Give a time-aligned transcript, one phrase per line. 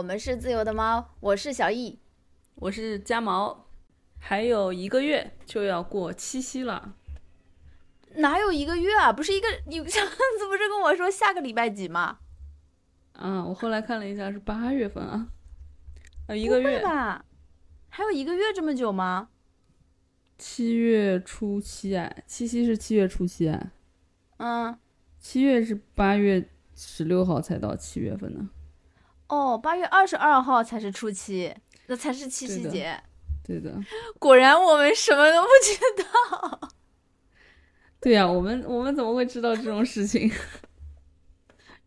[0.00, 1.98] 我们是自由的猫，我是小易，
[2.54, 3.66] 我是家毛，
[4.18, 6.94] 还有一个月就要过七夕了。
[8.14, 9.12] 哪有一个月啊？
[9.12, 12.20] 不是一个，你上次不是跟我说下个礼拜几吗？
[13.12, 15.28] 啊，我后来看了一下，是八月份啊，
[16.28, 17.22] 啊，一个月吧？
[17.90, 19.28] 还有一个月这么久吗？
[20.38, 23.70] 七月初七哎，七夕是七月初七哎，
[24.38, 24.78] 嗯，
[25.18, 28.48] 七月是八月十六号才到七月份呢。
[29.30, 31.54] 哦，八月二十二号才是初七，
[31.86, 33.00] 那才是七夕节。
[33.46, 33.72] 对的，
[34.18, 36.70] 果然我们什么都不知道。
[38.00, 40.30] 对呀，我们我们怎么会知道这种事情？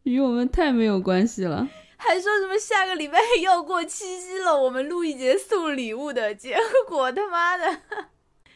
[0.03, 1.67] 与我们太没有关系了。
[1.97, 6.57] 还说什么下个礼拜要过七夕了，我们录一节送礼物的，结
[6.87, 7.79] 果他妈的，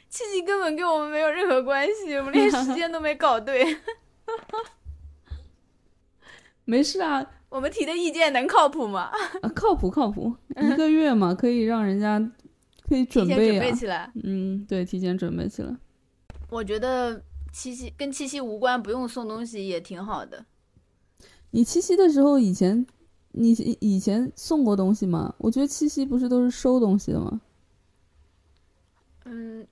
[0.10, 3.78] 七夕根本跟我们没有任何关系，我们连时间都没搞对。
[6.64, 7.26] 没事啊。
[7.50, 9.10] 我们提的意见能靠谱吗？
[9.42, 12.20] 啊，靠谱靠谱，一个月嘛，可以让人家
[12.88, 14.12] 可以准备准备起来。
[14.24, 15.76] 嗯，对，提前准备起来。
[16.50, 17.22] 我觉得
[17.54, 20.46] 七夕跟七夕无关，不用送东西也挺好的。
[21.52, 22.86] 你七夕的时候以前
[23.32, 25.34] 你以前送过东西吗？
[25.38, 27.40] 我觉得七夕不是都是收东西的吗？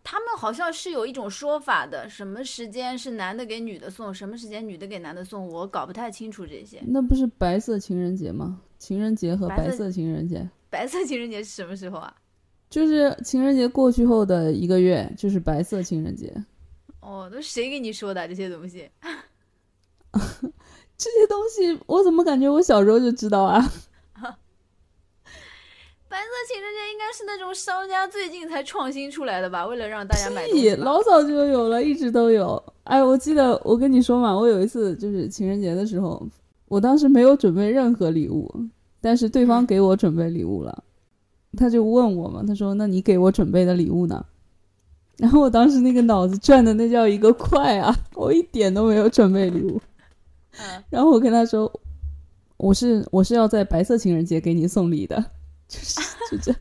[0.05, 6.81] 嗯，他们好像是有一种说法的，什么时间是男的给女的送，什么时间女的给男的送，我搞不太清楚这些。
[6.85, 8.61] 那不是白色情人节吗？
[8.77, 12.15] 情人节和白色情人节，白色情人节是什么时候啊？
[12.69, 16.31] 就是情人节过去后的一个月，就是白色情人节。
[16.99, 18.89] 哦，都谁给你说的这些东西？
[20.97, 23.61] 这些东西我怎么感觉我小时候就知道啊？
[26.07, 29.65] 白色情人节应该是那种商家最近才创新出来的吧？
[29.65, 32.61] 为了让大家买东西，老早就有了，一直都有。
[32.83, 36.25] 哎，我记得我跟你说嘛，我有一次就是情人节的时候，
[36.67, 38.49] 我当时没有准备任何礼物，
[39.01, 40.83] 但是对方给我准备礼物了，
[41.57, 44.23] 他就问我嘛，他说：“那你给我准备的礼物呢？”
[45.17, 49.81] 然后我当时那个脑子转的那叫一个快啊，我一点都没有准备礼物。
[50.89, 51.71] 然后我跟他说
[52.57, 55.23] ：“我是我是要在白色情人节给你送礼的。”
[55.67, 55.99] 就是
[56.31, 56.59] 就这样，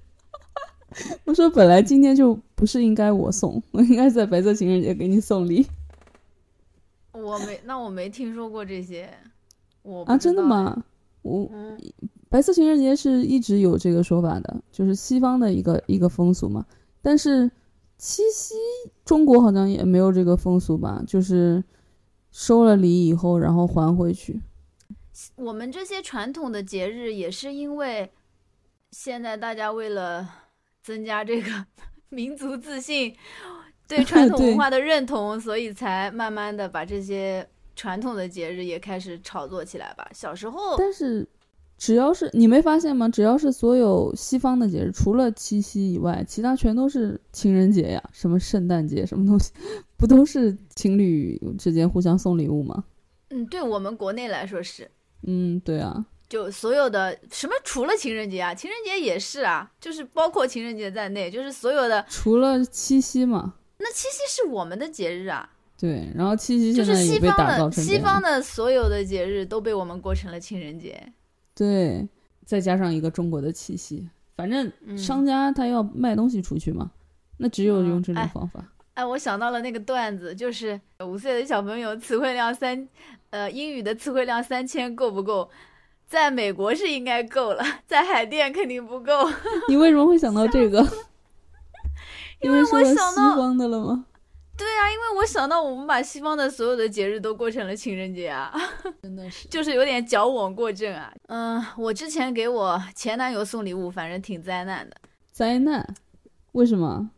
[1.25, 5.67] 我说本来今天就不是应该我送，我应该在白色情人节给你送礼。
[7.13, 9.09] 我没，那我没听说过这些。
[9.83, 10.85] 我啊，真的吗？
[11.23, 11.51] 我
[12.29, 16.65] 白色情人节是一直有这个说法的，就是西方的一个一个风俗嘛。
[17.03, 17.51] 但是
[17.99, 18.55] 七夕
[19.05, 21.03] 中国好像也没有这个风俗吧？
[21.07, 21.63] 就是
[22.33, 24.41] 收了礼以后，然后还回去。
[25.37, 28.11] 我们这些传统的节日也是因为。
[28.97, 30.25] 现在大家为了
[30.81, 31.51] 增加这个
[32.11, 33.13] 民族自信，
[33.89, 37.45] 对 传统文化的认同，所以才慢慢的把这些
[37.75, 40.09] 传统的节日也开始炒作起来吧。
[40.15, 41.29] 小时候，但是
[41.77, 43.09] 只要是你没发现吗？
[43.09, 49.53] 只要是所有西方的节日，除了七夕以外，其他全都是情人节呀，什么圣诞节，什么东西，
[49.97, 52.85] 不都是情侣之间互相送礼物吗？
[53.31, 54.89] 嗯，对我们国内来说是。
[55.27, 56.07] 嗯，对啊。
[56.35, 63.55] 就所有的什么，除了情人节啊，情人节也是啊，就是包括情人节在内，就是所有的除了七夕嘛。
[63.79, 65.49] 那七夕是我们的节日啊。
[65.79, 71.01] 对，然后七夕就是西方的西方的所有的节日都被我们过成了情人节。
[71.55, 72.05] 对，
[72.45, 76.91] 再加上一个中国的七夕，反正商家他要卖东西出去嘛，
[77.37, 78.65] 那只有用这种方法。
[78.95, 82.89] 哎，我想到了那个段子，就是五岁的小朋友词汇量三，
[83.31, 85.49] 呃，英语的词汇量三千够不够？
[86.15, 89.29] 在美国是应该够了， 在海淀肯定不够。
[89.69, 90.79] 你为什么会想到这个？
[92.41, 94.07] 因为我想到西方的了吗？
[94.57, 98.55] 对啊，因为我想到我们把西方的所有的节日都过成了情人节啊，
[99.03, 101.13] 真的是，就是有点矫枉过正啊。
[101.27, 104.97] 嗯，我之前给我前男友送礼物，反正挺灾难的。
[105.33, 105.85] 灾难？
[106.53, 107.11] 为什么？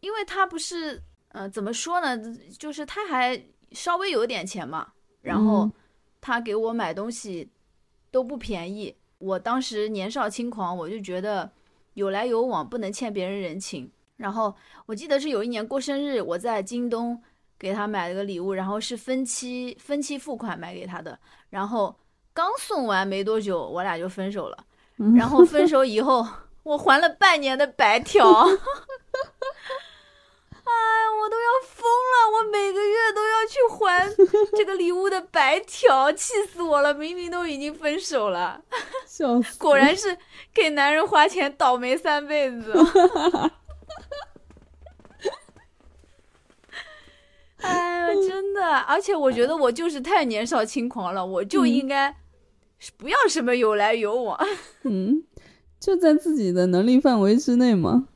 [0.00, 1.02] 因为他不是，
[1.32, 2.16] 呃，怎么说呢？
[2.58, 3.38] 就是他还
[3.72, 4.86] 稍微有点钱嘛，
[5.20, 5.70] 然后
[6.22, 7.50] 他给我买东西。
[8.18, 8.92] 都不便宜。
[9.18, 11.48] 我当时年少轻狂，我就觉得
[11.94, 13.88] 有来有往，不能欠别人人情。
[14.16, 14.52] 然后
[14.86, 17.22] 我记得是有一年过生日，我在京东
[17.56, 21.16] 给他买了个礼物，然后是分期分期付款买给他的。
[21.50, 21.94] 然后
[22.32, 24.66] 刚送完没多久，我俩就分手了。
[25.16, 26.26] 然后分手以后，
[26.64, 28.44] 我还了半年的白条。
[30.68, 32.14] 哎呀，我都要疯了！
[32.36, 34.08] 我每个月都要去还
[34.56, 36.92] 这个礼物的白条，气死我了！
[36.92, 38.62] 明明都已经分手了，
[39.06, 39.58] 笑死！
[39.58, 40.16] 果然是
[40.52, 42.74] 给男人花钱倒霉三辈子。
[47.60, 48.64] 哎呀，真的！
[48.64, 52.14] 啊，而且我觉得我就是太年少轻狂了，我就应该
[52.96, 54.38] 不要什么有来有往。
[54.82, 55.24] 嗯，
[55.80, 58.08] 就在自己的能力范围之内嘛。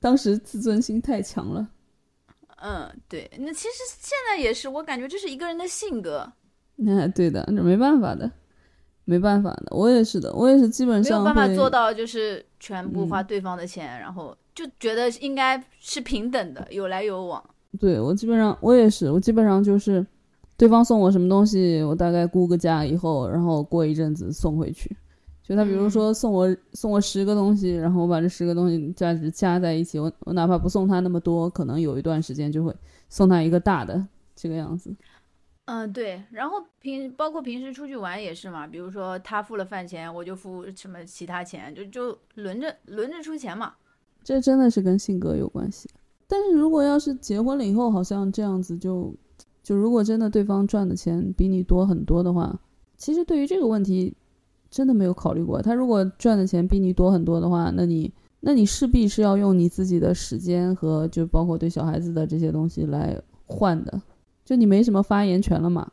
[0.00, 1.68] 当时自尊心太强了。
[2.66, 6.26] 嗯，对，那其实现在也是，我感觉这是一个人的性格。
[6.76, 8.30] 那对的，这没办法的，
[9.04, 9.66] 没办法的。
[9.76, 17.44] 我也是的，我也是基本上没有办法做到，就是全部花对方的钱，然后就觉得应该是平等的，有来有往。
[17.78, 20.04] 对我基本上我也是，我基本上就是
[20.56, 24.96] 对方送我什么东西，我大概估个价以后，然后过一阵子送回去。
[25.46, 32.74] 就他比如说送我送我十个东西，然后我把这十个东西价值加在一起，我我哪怕不送他那么多，可能有一段时间就会
[33.10, 34.02] 送他一个大的
[34.34, 34.90] 这个样子。
[35.66, 36.22] 嗯，对。
[36.30, 43.74] 然后平包括平时出去玩也是嘛，比如说他付了饭钱，我就付什么其他钱，就就轮着轮着出钱嘛。
[44.22, 45.90] 这真的是跟性格有关系。
[46.26, 49.14] 但是如果要是结婚了以后，好像这样子就
[49.62, 52.58] 就如果真的对方赚的钱比你多很多的话，
[52.96, 54.14] 其实对于这个问题。
[54.74, 63.16] 真的没有考虑过，他如果赚的钱比你多很多的话，那你那你势必是要用你自己的时间和就包括对小孩子的这些东西来
[63.46, 64.02] 换的，
[64.44, 65.92] 就你没什么发言权了嘛？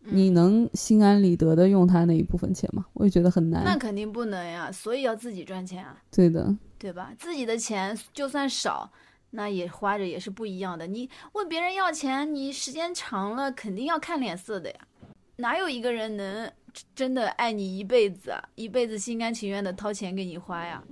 [0.00, 2.84] 你能心安理得的用他那一部分钱吗？
[2.94, 3.62] 我也觉得很难。
[3.64, 5.96] 那肯定不能呀，所以要自己赚钱啊。
[6.10, 7.14] 对的，对吧？
[7.16, 8.90] 自己的钱就算少，
[9.30, 10.88] 那也花着也是不一样的。
[10.88, 14.76] 你问别人要钱，你时间长了肯定要看脸色的呀。
[15.36, 16.50] 哪有一个人能？
[16.94, 20.82] 真的爱你一辈子，一辈子心甘情愿的掏钱给你花呀。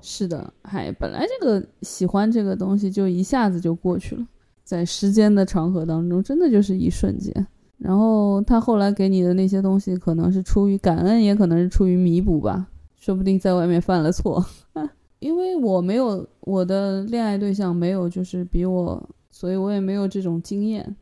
[0.00, 4.26] 是的，嗨，本来这个喜欢这个东西就一下子就过去了，
[4.62, 7.46] 在时间的长河当中，真的就是一瞬间。
[7.78, 12.68] 然后他后来给你的那些东西，可能是出于感恩，也可能是出于弥补吧。
[12.96, 14.44] 说不定在外面犯了错，
[15.20, 20.96] 因为我没有我的恋爱对象没有就是比我，所以我也没有这种经验，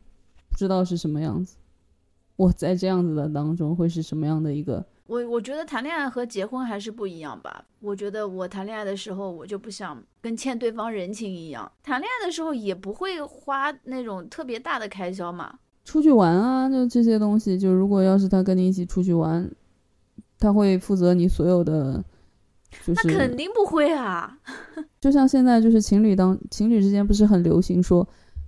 [0.49, 1.55] 不知道是什么样子。
[2.35, 4.85] 我在这样子的当中会是什么样的一个？
[5.05, 7.63] 我我觉得谈恋爱和结婚还是不一样吧。
[7.81, 11.69] 我觉得我谈恋爱的时候，我就不想跟欠对方人情一样。
[11.83, 15.59] 谈恋爱的时候也不会花那种特别大的开销嘛。
[15.83, 17.59] 出去玩啊，就这些东西。
[17.59, 19.47] 就如果要是他跟你一起出去玩，
[20.39, 22.03] 他会负责你所有的。
[22.87, 24.39] 那肯定不会啊。
[24.99, 28.07] 就像现在就是情侣当情侣之间不是很流行说，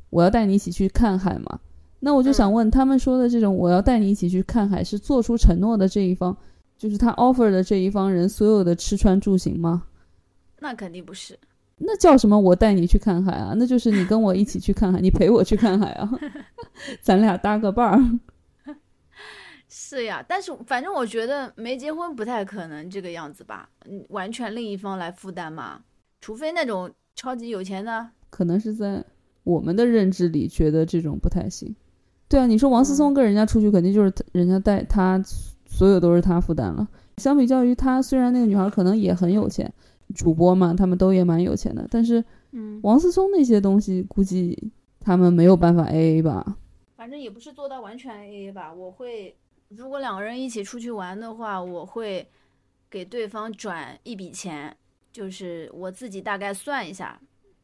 [0.09, 1.59] 我要带你一起去看海嘛。
[2.05, 6.37] 那我就想问，他们说的这种我要带你一起去看海，是做出承诺的这一方，
[6.77, 9.87] 就是他 offer 的这一方人所有的吃穿住行吗？
[10.59, 11.35] 那肯定不是。
[11.79, 12.39] 那叫什么？
[12.39, 13.55] 我带你去看海啊？
[13.57, 16.07] 那就是你跟我一起去看海，你陪我去看海啊，
[17.01, 17.99] 咱俩搭个伴儿。
[19.67, 23.67] 是呀，但是反正我觉得没结婚不太可能这个样子吧？
[23.89, 25.81] 嗯，完全另一方来负担嘛，
[26.21, 29.03] 除非那种超级有钱的，可能是在
[29.43, 31.75] 我们的认知里觉得这种不太行。
[32.27, 35.21] 对啊，你说王思聪跟人家出去，肯定就是人家带他，
[35.67, 36.87] 所有都是他负担了。
[37.17, 39.71] 相比较于他，虽然那个女孩可能也很有钱，
[40.15, 46.57] 主播嘛，他们都也蛮有钱的，但是，嗯，王思聪那些东西估计他们没有办法 A A 吧。
[46.97, 48.73] 反正也不是做到完全 A A 吧。
[48.73, 49.37] 我会，
[49.69, 52.27] 如果两个人一起出去玩的话，我会
[52.89, 54.75] 给对方转一笔钱，
[55.13, 57.17] 就是我自己大概算一下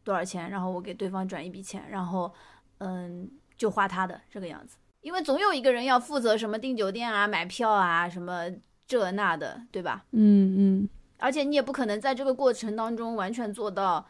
[0.03, 2.31] 多少钱，然后我给对方转一笔钱，然后，
[2.77, 3.27] 嗯。
[3.61, 8.49] 就花他的这个样子，因为总有一个人要负责什么订酒店啊、买票啊、什么
[8.87, 10.03] 这那的，对吧？
[10.13, 10.89] 嗯嗯。
[11.19, 14.03] 而且你也不可能在这个过程当中完全做到，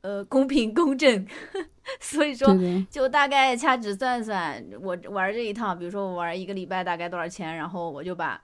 [0.00, 1.26] 呃，公平公正。
[2.00, 2.48] 所以说，
[2.90, 8.40] 就大概掐指算算，我玩这一趟，比如说我玩一个礼拜大概多少钱，然后我就把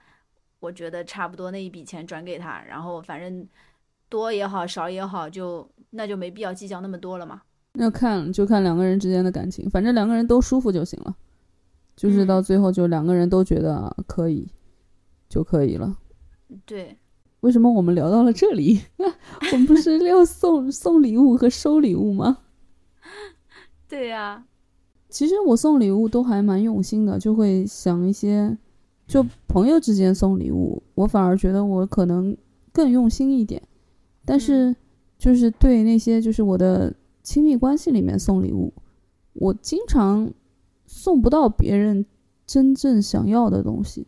[0.59, 3.49] 我觉得差不多那一笔钱转给他，然后反正
[4.07, 7.41] 多也好，少也好，就那就没必要计较那么多了嘛。
[7.79, 11.15] 要看就看两个人之间的感情，反正两个人都舒服就行了，
[11.95, 14.47] 就是到最后就两个人都觉得可以
[15.27, 15.97] 就可以了。
[16.65, 16.97] 对，
[17.41, 18.81] 为什么我们聊到了这里？
[19.51, 22.39] 我们不是要送送礼物和收礼物吗？
[23.87, 24.45] 对呀，
[25.09, 28.57] 其实我送礼物都还蛮用心的，就会想一些，
[29.07, 32.35] 就朋友之间送礼物，我反而觉得我可能
[32.71, 33.61] 更用心一点，
[34.25, 34.75] 但是
[35.17, 36.93] 就是对那些就是我的。
[37.29, 38.73] 亲密关系里面送礼物，
[39.33, 40.33] 我经常
[40.87, 42.03] 送不到别人
[42.47, 44.07] 真正想要的东西。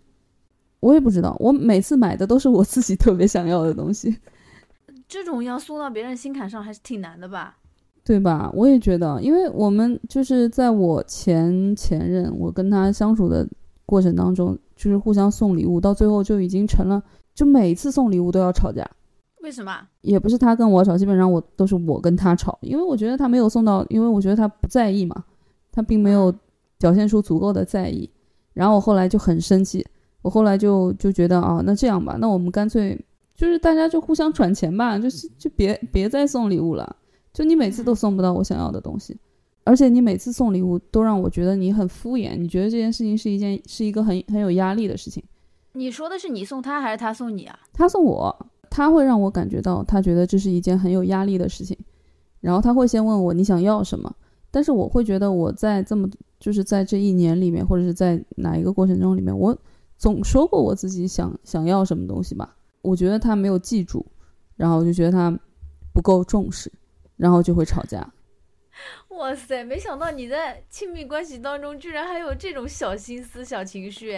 [0.80, 4.18] 我也不知道，我每次买的都是我自己特别想要的东西。
[5.08, 7.60] 这种要送到别人心坎上还是挺难的吧？
[8.04, 8.52] 对吧？
[8.56, 13.48] 我也觉得，因为我们就是在我前前任，我跟他相处的
[13.86, 17.04] 过程当中，就是互相送礼物，到最后就已经成了，
[17.36, 18.90] 就每次送礼物都要吵架。
[19.42, 19.88] 为什么？
[20.02, 25.24] 也不是他跟我吵，基本上我都是我跟他吵，因为我觉得他没有送到，因为我觉得他不在意嘛，
[25.72, 26.34] 他并没有
[26.78, 28.10] 表现出足够的在意。
[28.54, 29.86] 然后我后来就很生气，
[30.22, 33.00] 我后来就就觉得啊，那这样吧，那我们干脆
[33.34, 36.96] 就是大家就互相转钱吧，就是就别别再送礼物了，
[37.34, 39.18] 就你每次都送不到我想要的东西，
[39.64, 45.24] 而且你每次送礼物都让我觉得你很敷衍，你觉得这件事情是一件是一个很很有压力的事情。
[45.74, 47.58] 你说的是你送他还是他送你啊？
[47.72, 51.78] 他送我，他会让我感觉到他觉得这是一件很有压力的事情，
[52.40, 54.12] 然后他会先问我你想要什么，
[54.50, 56.10] 但是我会觉得我在这么
[56.40, 59.56] 就是在这一年里面，或者是在哪一个过程中里面，我
[59.98, 64.06] 总说过我自己想想要什么东西吧，我觉得他没有记住，
[64.56, 65.38] 然后我就觉得他
[65.94, 66.72] 不够重视，
[67.18, 68.10] 然后就会吵架。
[69.10, 74.18] 哇塞，没想到你在亲密关系当中居然还有这种小心思、小情绪。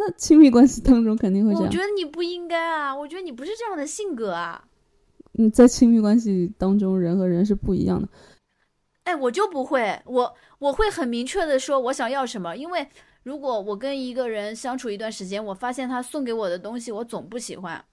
[0.00, 1.66] 那亲密关系当中肯定会这样。
[1.66, 4.64] 我觉得你不应该啊，我觉得你不是这样的性格啊。
[5.36, 8.08] 嗯，在亲密关系当中，人和人是不一样的。
[9.02, 12.86] 哎，我就不会，我我会很明确的说我想要什么，因为
[13.24, 17.84] 如果我跟一个人相处一段时间，我发现他送给我的东西我总不喜欢，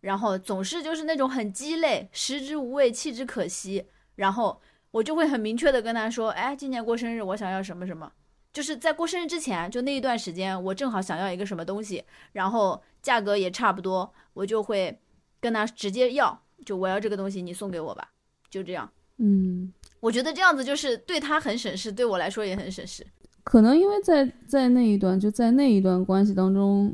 [0.00, 4.60] 然后总是就是那种很鸡肋，食之无味，弃之可惜，然后
[4.92, 8.12] 我就会很明确的跟他说，哎，今年过生日我想要什么什么。
[8.58, 14.98] 就是在过生日之前，就那一段时间，我正好想要一个什么东西，然后价格也差不多，我就会
[15.38, 18.10] 跟他直接要，就我要这个东西，你送给我吧，
[18.50, 18.90] 就这样。
[19.18, 23.06] 嗯，我觉得这样子就是对他很省事，对我来说也很省事。
[23.44, 26.92] 可能因为在在那一段就在那一段关系当中，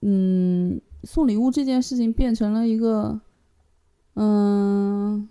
[0.00, 3.20] 嗯，送礼物这件事情变成了一个，
[4.16, 5.28] 嗯，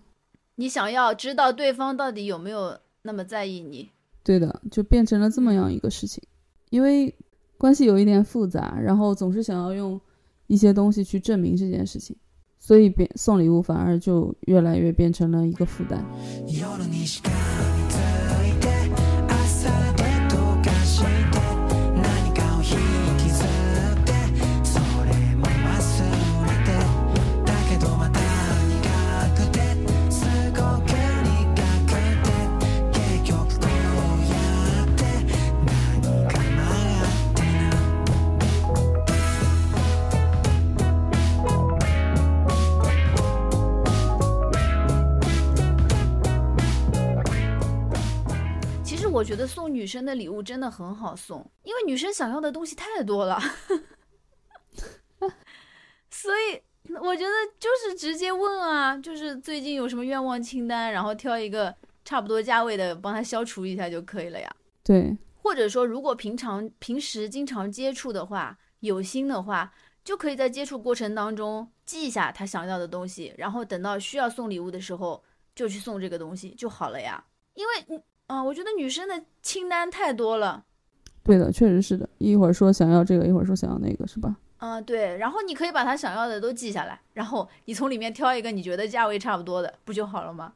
[0.56, 3.92] 你想要知道对方到底有没有那么在意你。
[4.24, 6.24] 对的，就变成了这么样一个事情，
[6.70, 7.14] 因为
[7.58, 10.00] 关系有一点复杂，然后总是想要用
[10.48, 12.16] 一些东西去证明这件事情，
[12.60, 16.04] 所以变送礼物反而就越来越变成了一个负担。
[49.24, 53.40] 我觉得送女生的礼物真的很好送，因为女生想要的东西太多了，
[56.12, 56.62] 所以
[57.02, 64.54] 我觉得就是直接问啊，就是最近有什么愿望清单，然后挑一个差不多价位的，帮他消除一下就可以了呀。
[64.84, 75.24] 对，或者说如果平常平时经常接触的话，有心的话，就可以在接触过程当中记一下他想要的东西，然后等到需要送礼物的时候
[75.56, 77.24] 就去送这个东西就好了呀。
[77.54, 77.98] 因为你。
[78.34, 79.14] 啊，我觉得女生的
[79.44, 80.64] 清单太多了。
[81.24, 82.10] 对的，确实是的。
[82.18, 84.36] 一会儿说想要这个，一会儿说想要那个，是吧？
[84.58, 85.16] 啊，对。
[85.18, 90.52] 然后你可以把他想要的都记下来，然后你从里面挑一个你觉得价位差不多的，不就好了吗？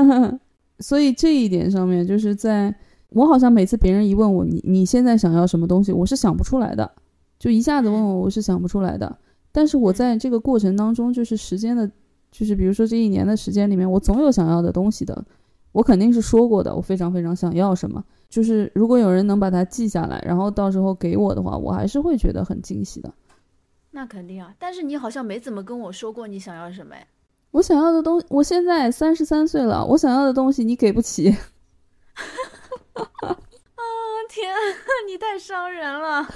[0.80, 2.74] 所以这一点上面，就是在
[3.08, 6.92] 我好像每次别人一问我你你现在想要什么东西，我是想不出来的，
[7.38, 9.18] 就一下子问我，我是想不出来的。
[9.50, 11.90] 但是我在这个过程当中，就是时间的，
[12.30, 15.24] 就是比如说这一年的时间里面，我总有想要的东西的。
[15.72, 23.12] 我肯定是说过的，我非常非常想要什么，就是如果有人能把它记下来，然后到时候给我的话，我还是会觉得很惊喜的。
[23.92, 27.06] 那肯定啊，但是你好像没怎么跟我说过你想要什么哎。
[27.52, 31.28] 我想要的东，我现在三十三岁了，我想要的东西你给不起。
[32.94, 33.36] 啊
[34.28, 34.54] 天，
[35.08, 36.28] 你太伤人了。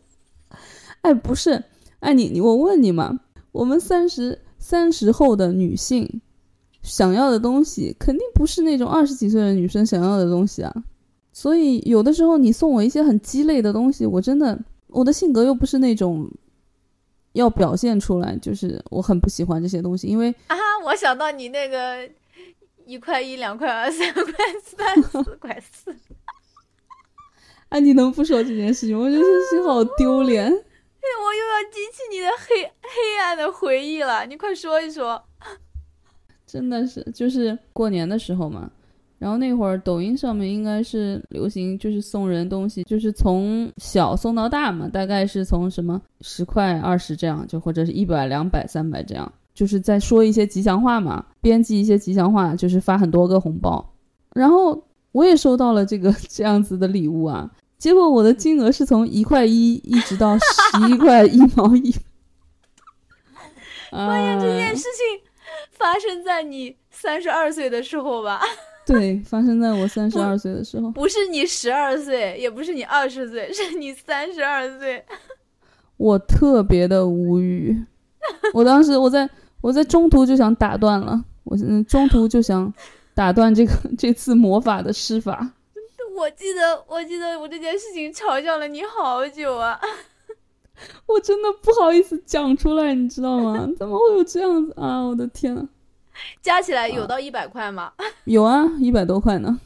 [1.02, 1.64] 哎，不是，
[2.00, 3.20] 哎你你我问你嘛，
[3.52, 6.22] 我们三十三十后的女性。
[6.82, 10.74] 想要的东西肯定不是那种二十几岁的女生想要的东西啊，
[11.32, 14.58] 所以有的时候你送我一些很鸡肋的东西，我真的
[14.88, 16.30] 我的性格又不是那种
[17.34, 22.08] 要表现出来，就是我很不喜欢这些东西，因为啊，我想到你那个
[22.86, 24.24] 一块一两块二三块
[24.64, 25.94] 三四块四，
[27.68, 28.98] 哎， 你能不说这件事情？
[28.98, 35.22] 我觉得这心好丢脸， 我又要激起你的黑黑暗的回忆了，你快说一说。
[36.52, 38.70] 真的是，就是过年的时候嘛，
[39.18, 53.94] 然后那会儿抖音上面应该是流行，就是送人东西，就是从小送到大嘛，大概是从什么十块、二十这样，就或者是一百、两百、三百这样，就是在说一些吉祥话嘛，编辑一些吉祥话，就是发很多个红包。
[54.34, 61.94] 然后我也收到了这个 这样子的礼物啊，结果我的金额是从一块一一直到十一块一毛一。
[63.90, 65.29] 发现这件事情。
[65.80, 68.40] 发生在你三十二岁的时候吧？
[68.86, 70.90] 对，发生在我三十二岁的时候。
[70.90, 75.02] 不是你十二岁，也不是你二十岁， 是你三十二岁。
[75.96, 77.84] 我特别的无语，
[78.54, 79.28] 我当时我在
[79.60, 82.72] 我在中途就想打断了，我嗯中途就想
[83.14, 85.50] 打断这个这次魔法的施法。
[86.16, 89.80] 我记得我记得我这件事情嘲笑了你好久啊，
[91.06, 93.68] 我真的不好意思讲出来，你知道吗？
[93.78, 95.00] 怎么会有这样子啊？
[95.00, 95.66] 我的天呐！
[96.42, 97.92] 加起来有到一百块吗？
[98.24, 99.58] 有啊，一百多块呢。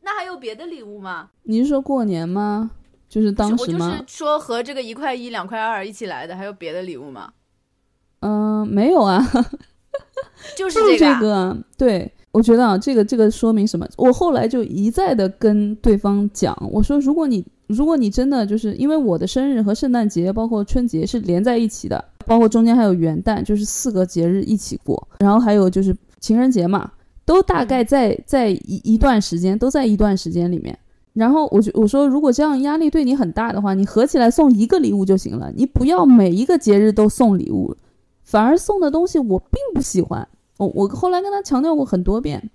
[0.00, 1.30] 那还有别的礼物吗？
[1.42, 2.70] 你是说过年吗？
[3.08, 3.86] 就是当时吗？
[3.86, 7.32] 我就是说和这个一块一、两块二一起来的，还有别的礼物吗？
[8.20, 9.22] 嗯，没有啊，
[10.56, 11.56] 就是这个。
[11.76, 13.86] 对，我觉得啊，这个这个说明什么？
[13.96, 26.90] 我后来就一再的跟对方讲，我说，如果你如果你真的就是因为我的生日和圣诞节，包括春节是连在一起的，包括中间还有元旦，就是四个节日一起过，然后还有就是情人节嘛，
[27.24, 30.78] 都大概在在一一段时间，都在一段时间里面。
[31.14, 37.74] 然后我就我说，如果这样压力对你很大的话，你合起来送一个礼物就行了，你不要每一个节日都送礼物，
[38.22, 40.28] 反而送的东西我并不喜欢。
[40.58, 42.50] 我我后来跟他强调过很多遍，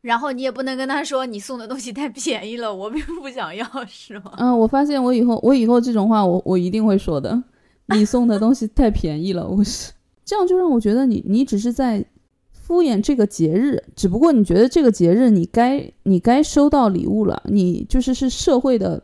[0.00, 4.32] 然后你也不能跟他说你送的东西太便宜了，我并不想要，是吗？
[4.38, 7.42] 嗯，我发现我以后我以后这种话我我一定会说的，
[7.88, 9.92] 你送的东西太便宜了，我是
[10.24, 12.04] 这样就让我觉得你你只是在。
[12.50, 19.02] 敷衍这个节日，只不过你觉得这个节日你该你该收到礼物了，你就是是社会的，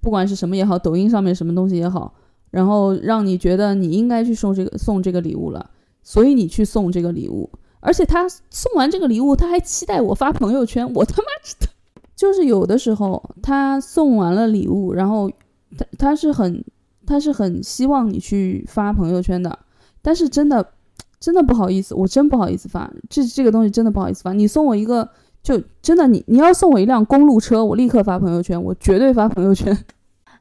[0.00, 2.14] 不管是什么也好，抖音上面什么东西也好，
[2.52, 5.70] 然后让你觉得你应该去送这个送这个礼物了，
[6.04, 7.50] 所以你去送这个礼物，
[7.84, 11.28] 而且他送完这个礼物，他还期待我发朋友圈，我 他妈
[11.60, 11.68] 的，
[12.16, 15.30] 就是有的时候他送完了礼物，然后
[15.76, 16.64] 他他是很
[17.06, 19.58] 他是很希望你去发朋友圈的，
[20.02, 20.72] 但是真的。
[21.20, 24.34] 真的不好意思，我真不好意思发这这个东西，真的不好意思发。
[24.34, 25.08] 你送我一个，
[25.42, 29.74] 就真的你你要送我一辆公路车，我立刻发朋友圈，我绝对发朋友圈。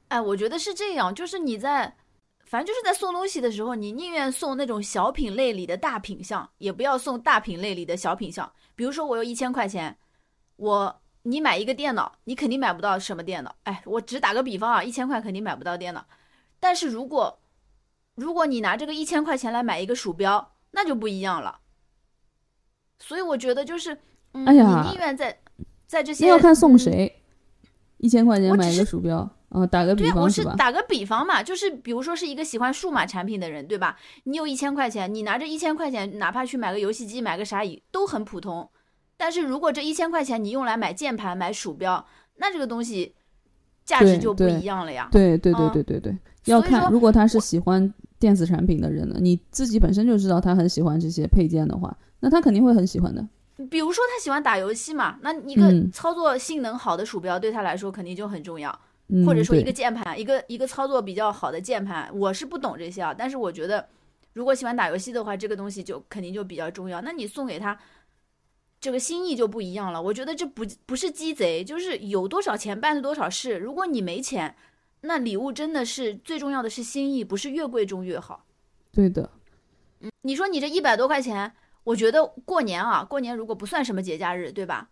[0.10, 1.96] 哎，我觉得是这样，就是你在，
[2.54, 8.54] 反正就是在送东西的时候，你宁愿送那种小品类里的大品项，也不要送大品类里的小品项。
[8.76, 9.98] 比如说我有一千块钱，
[10.58, 13.56] 我你买一个电脑，你肯定买不到什么电脑。
[13.64, 16.06] 哎，我只打个比方啊，一千块肯定买不到电脑。
[16.60, 17.40] 但是如果
[18.14, 21.60] 如果你拿这个一千块钱来买一个鼠标，那就不一样了，
[23.00, 23.98] 所以我觉得就是，
[24.34, 25.36] 嗯，你宁愿在
[25.88, 27.20] 在这些，要看送谁，
[27.98, 33.96] 一千块钱买一个鼠标，啊，打个比方是打个比方嘛，就是比如说是一个喜欢数码产品的人，对吧？
[34.26, 37.62] 你有一千块钱，你拿着一千块钱，哪怕去买个游戏机，买个啥
[37.92, 38.70] 都很普通。
[39.16, 42.06] 但是如果这一千块钱你用来买键盘、买鼠标，
[42.38, 43.16] 那这个东西
[43.86, 45.08] 价值就不一样了呀。
[45.12, 47.94] 对对对对对对，要看如果他是喜欢。
[48.20, 53.22] 电子产品的人呢，你自己本身就知道他很喜欢这些配件的话，那他肯定会很喜欢的。
[53.70, 58.80] 比如说他喜欢打游戏嘛，那一个操作性能好的鼠标对他来说肯定就很重要，
[59.26, 62.10] 或者说一个键盘，一个一个操作比较好的键盘。
[62.14, 63.88] 我是不懂这些啊，但是我觉得
[64.34, 67.02] 如果喜欢打游戏的话，这个东西就肯定就比较重要。
[67.02, 67.78] 那你送给他
[68.80, 70.02] 这个心意就不一样了。
[70.02, 73.58] 我觉得这不不是鸡贼，就是有多少钱办多少事。
[73.58, 74.56] 如果你没钱。
[75.06, 78.46] 那礼物真的是最重要的是心意，不是越贵重越好。
[78.94, 79.30] 对的，
[80.00, 81.52] 嗯，你说你这一百多块钱，
[81.84, 84.92] 我觉得过年啊，过年如果不算什么节假日，对吧？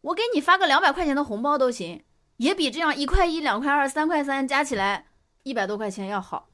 [0.00, 2.02] 我给你发个两百块钱的红包都行，
[2.38, 5.06] 也比这样一块一、两块二、三块三加起来
[5.42, 6.48] 一百多块钱要好。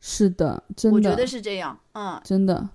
[0.00, 2.68] 是的，真的，我觉得是这样，嗯，真的，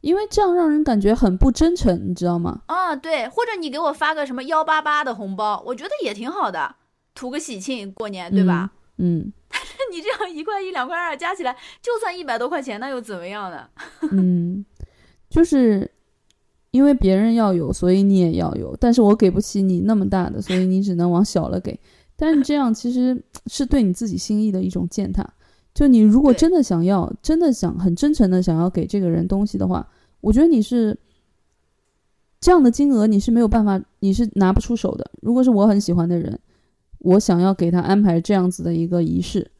[0.00, 2.62] 因为这样让人感觉很不真诚，你知道吗？
[2.66, 6.76] 啊，对，或者你给我发个什么幺八八的红包，我觉得也挺好的，
[7.14, 8.70] 图个喜庆，过年，对吧？
[8.96, 13.68] 嗯， 但是你这样一块一两块二加起来，就算一百多块钱，那又怎么样呢？
[14.10, 14.64] 嗯，
[15.28, 15.90] 就是
[16.74, 21.78] 因为别人要有，所以你也要有，但是我给不起你那么大的，所以你只能往小了给。
[22.16, 25.24] 但是这样其实是对你自己心意的一种践踏。
[25.72, 29.88] 就你如果真的想要，真的想很真诚的想要给这个人东西的话，
[30.20, 30.98] 我觉得你是
[32.40, 35.08] 这样的金额你是没有办法，你是拿不出手的。
[35.22, 36.38] 如果是我很喜欢的人。
[37.00, 39.50] 我想要给他安排这样子的一个仪式，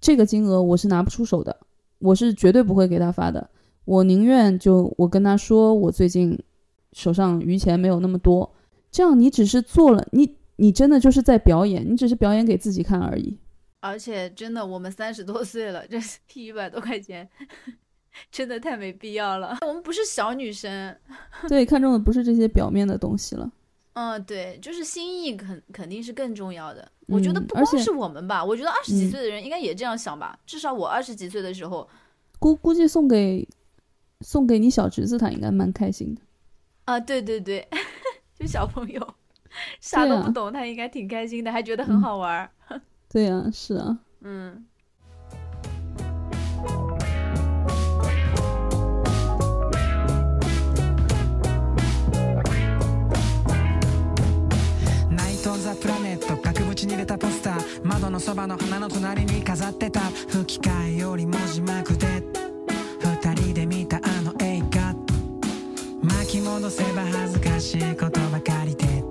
[0.00, 1.56] 这个金额我是拿不出手的，
[2.00, 3.48] 我是绝对不会给他发的。
[3.86, 6.38] 我宁愿就我跟他说，我最近
[6.92, 8.54] 手上余钱没有那么多，
[8.90, 13.38] 这样你只是做了，你你真的就是在表演，你只是表演给自己看而已。
[13.80, 15.98] 而且真的，我们三十多岁了，这
[16.34, 17.28] 一百多块钱，
[18.30, 19.56] 真的太没必要了。
[19.66, 20.96] 我们不是小女生，
[21.48, 23.50] 对，看中的不是这些表面的东西了。
[23.92, 26.90] 嗯，对，就是心意肯肯定是更重要的。
[27.06, 30.38] 我觉得不光是我们吧，我觉得二十几岁的人应该也这样想吧。
[30.44, 31.88] 至少我二十几岁的时候，
[32.38, 33.46] 估估计送给
[34.21, 36.21] 送给你小侄子，他应该蛮开心的。
[36.85, 37.67] 啊，对对对，
[38.37, 39.15] 就小朋友
[39.79, 42.49] 啥都不懂，他应该挺开心的，还觉得很好玩。
[43.09, 44.65] 对呀，是啊，嗯。
[55.61, 62.23] ザ・プラネット額縁に入れたポスター窓のそばの花の隣に飾ってた吹き替えより文字幕で
[66.66, 69.05] 巻き戻せば恥ずかしいことばかりで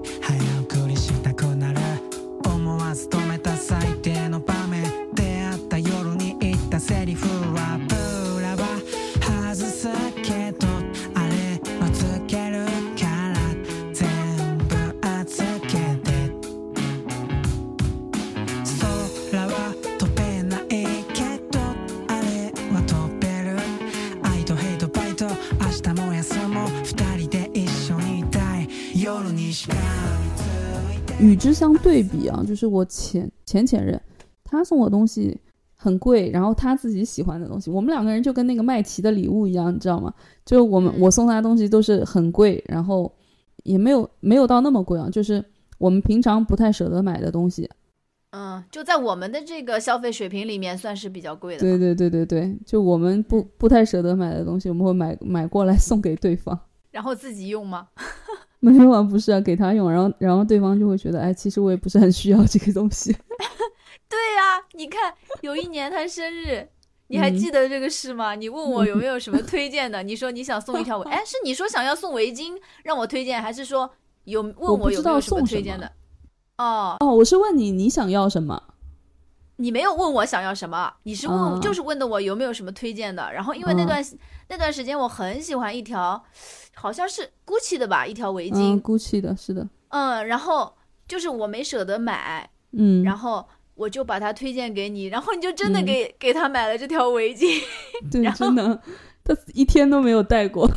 [31.20, 34.00] 与之相对比啊，就是我前前前任，
[34.44, 35.38] 他送我东西
[35.76, 40.14] 很贵，然后他自己喜欢的东西，我们两个人就跟那个麦琪的礼物一样，你知道吗？
[40.46, 43.12] 就我们嗯我送他的东西都是很贵，然后
[43.64, 45.44] 也没有没有到那么贵啊，就是
[45.78, 47.70] 我们平常不太舍得买的东西。
[48.32, 51.62] 嗯，就在我们的这个消费水平里面，算是比较贵的。
[51.62, 56.60] 对，对对对对，就我们不不太舍得买的东西，我们会买买过来送给对方。
[56.92, 57.88] 然后自己用吗？
[58.72, 63.12] 没有啊，不是啊，给他用，然后然后对方就会觉得，哎，其实我也不是很需要这个东西。
[64.10, 66.68] 对呀、你看有一年他生日，
[67.08, 68.36] 你还嗯记得这个事吗？
[68.36, 70.02] 你问我有没有什么推荐的？
[70.04, 73.90] 你说你想送一条围， 哎，是你说想要送围巾让我推荐，还是说
[74.26, 75.92] 有问我有没有什么推荐的？
[76.58, 78.62] 哦，哦，我是问你你想要什么？
[79.58, 83.32] 你没有问我想要什么，你是问、嗯就是问的我有没有什么推荐的。
[83.34, 84.04] 然后因为那段、
[84.50, 86.22] 那段时间我很喜欢一条，
[86.76, 90.76] 好像是 GUCCI 的吧，一条围巾嗯，，GUCCI 的，是的，嗯，然后
[91.08, 97.62] 就是我没舍得买，嗯，然后我就把它推荐给你，然后你就真的嗯给、给他买了这条围巾。
[98.12, 98.82] 对， 然后真的，
[99.24, 100.70] 他一天都没有戴过。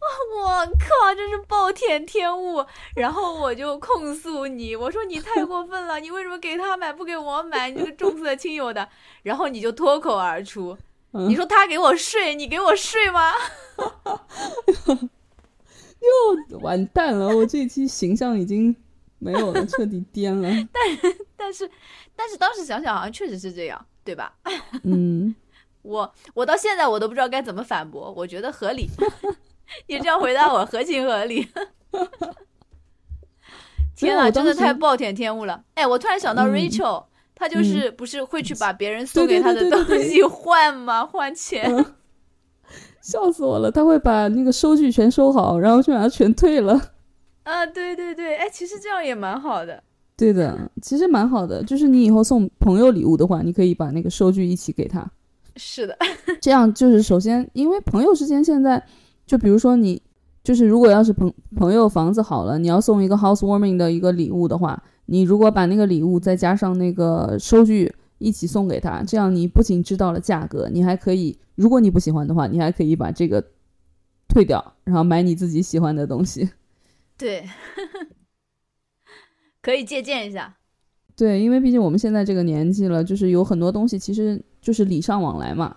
[0.40, 2.64] 我靠，真是暴殄天物！
[2.96, 7.70] 然后我就控诉你，我说你太过分了，你为什么给他买不给我买？
[7.70, 8.88] 你这个重色轻友的。
[9.22, 10.76] 然后你就脱口而出，
[11.12, 13.32] 嗯你说他给我睡，你给我睡吗？
[16.50, 18.74] 又完蛋了，我这一期形象已经
[19.18, 20.48] 没有了，彻底颠了。
[20.72, 20.82] 但
[21.36, 21.70] 但是，
[22.16, 24.32] 但是当时想想好像确实是这样，对吧？
[24.84, 25.34] 嗯，
[25.82, 28.88] 我我到现在我都不知道该怎么反驳，我觉得合理。
[29.88, 31.46] 你这样回答我合情合理。
[33.96, 35.62] 天啊，真的太暴殄天物了！
[35.74, 37.04] 哎，我突然想到嗯 Rachel，、
[37.34, 41.04] 她就是不是会去把别人送给对对她的东西换吗？
[41.06, 41.64] 换钱？
[41.74, 41.84] 嗯
[43.02, 46.78] 笑死我了，他会把那个收据全收好，然后就把它全退了。
[47.44, 49.82] 啊，对对对，哎，其实这样也蛮好的。
[50.18, 55.04] 对的，其实蛮好的，就是你以后送朋友礼物的话，你可以把那个收据一起给他。
[55.56, 55.96] 是的，
[56.42, 58.86] 这样就是首先，因为朋友之间现在，
[59.30, 60.02] 就比如说你，
[60.42, 73.40] 就是如果要是朋朋友房子好了，你要送一个 housewarming 的一个礼物的话，你如果把那个礼物再加上那个收据一起送给他，这样你不仅知道了价格，你还可以，如果你不喜欢的话，你还可以把这个
[74.26, 76.50] 退掉，然后买你自己喜欢的东西。
[77.16, 77.48] 对，
[79.62, 80.56] 可以借鉴一下。
[81.14, 85.76] 对，因为毕竟我们现在这个年纪了，就是有很多东西其实就是礼尚往来嘛。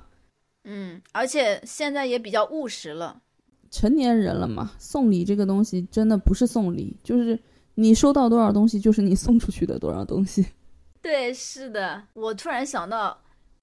[0.64, 3.22] 嗯，而且现在也比较务实了。
[3.74, 7.38] 成年人了嘛，送礼这个东西真的不是送礼，就是
[7.74, 10.46] 你收到多少东西，就是你送出去的多少东西。
[11.02, 12.04] 对，是的。
[12.14, 13.20] 我突然想到，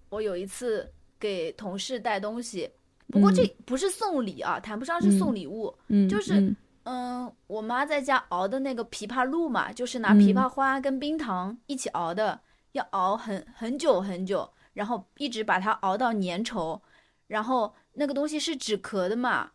[0.09, 2.69] 我有一次给同事带东西，
[3.07, 5.73] 不过这不是送礼啊，谈不上是送礼物。
[5.87, 12.41] 嗯，就是嗯嗯，我妈在家熬的那个枇杷露嘛，就是拿嗯枇杷花跟冰糖一起熬的，
[12.73, 16.81] 要熬很很久很久，然后一直把它熬到粘稠，
[17.29, 19.53] 然后那个东西是止咳的嘛，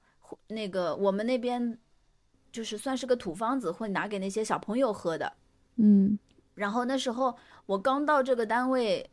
[0.48, 1.78] 那个我们那边
[2.52, 5.34] 就是算是个土方子，会拿给那些小朋友喝的。
[5.78, 6.18] 嗯
[6.56, 7.36] 然后那时候
[7.66, 9.10] 我刚到这个单位，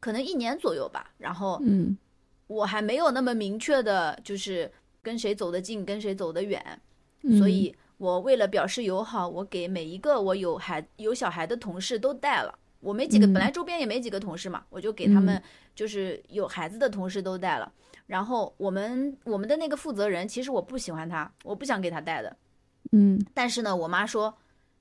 [0.00, 1.96] 可能一年左右吧，然后嗯
[2.46, 6.80] 我还没有那么明确的，就是跟谁走得近，跟谁走得远。
[7.22, 12.58] 嗯，所以我为了表示友好，我给每一个我有孩有小孩的同事都带了。
[12.80, 15.42] 我没几个，嗯本来周边也没几个同事嘛，我就给他们嗯
[15.74, 17.70] 就是有孩子的同事都带了。
[18.08, 22.36] 然后我们我们的那个负责人，其实我不喜欢他，我不想给他带的。
[22.90, 24.34] 嗯但是呢，我妈说，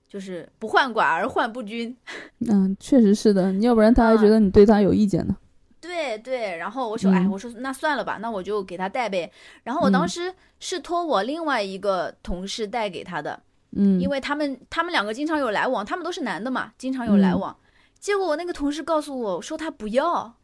[0.08, 1.96] 就是不患寡而患不均。
[2.50, 5.38] 嗯，确实是的，你要不然他还觉得你对他有意见呢。
[5.80, 9.32] 对对，然后我说，嗯哎，我说那算了吧，那我就给他带呗。
[9.64, 13.40] 然后我当嗯时是托我另外一个同事带给他的，
[13.72, 17.58] 嗯，因为他们他们两个经常有来往，他们都是男的嘛，经常有来嗯往。
[18.00, 20.36] 结果我那个同事告诉我说他不要，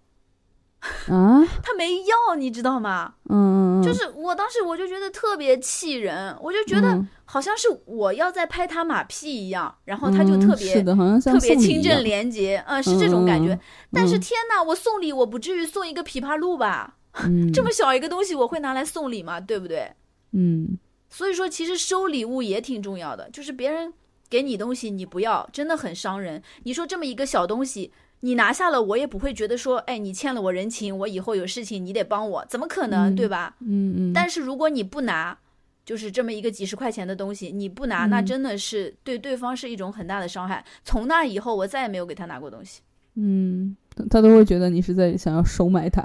[1.07, 3.13] 啊，他没要，你知道吗？
[3.29, 13.53] 嗯就是我当时我就觉得特别气人，我就觉得嗯好像是我要在拍他马屁一样，然后他就特别、特别清正廉洁，嗯，是这种感觉。
[13.53, 13.59] 嗯
[13.91, 16.95] 但是嗯天呐，我送礼我不至于送一个枇杷露吧？
[17.25, 19.39] 嗯， 这么小一个东西我会拿来送礼吗？
[19.39, 19.91] 对不对？
[20.31, 20.77] 嗯
[21.09, 23.93] 所以说，其实收礼物也挺重要的，就是别人
[24.29, 26.41] 给你东西你不要，真的很伤人。
[26.63, 27.91] 你说这么一个小东西，
[28.25, 33.55] 你拿下了，我也不会觉得说，哎，你欠了我人情，我以后有事情你得帮我，怎么可能，嗯对吧？
[33.59, 35.37] 嗯嗯，但是如果你不拿，
[35.85, 40.63] 就是这么一个几十块钱的东西，你不拿，那嗯真的是对对方是一种很大的伤害。
[40.85, 42.81] 从那以后，我再也没有给他拿过东西。
[43.15, 46.01] 嗯，他他都会觉得你是在想要收买他，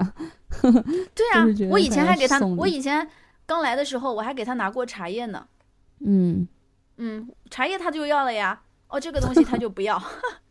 [0.61, 3.07] 对啊我以前还给他，我以前
[3.45, 5.47] 刚来的时候，我还给他拿过茶叶呢。
[6.05, 6.45] 嗯
[6.97, 9.97] 嗯，茶叶他就要了呀，哦，这个东西他就不要，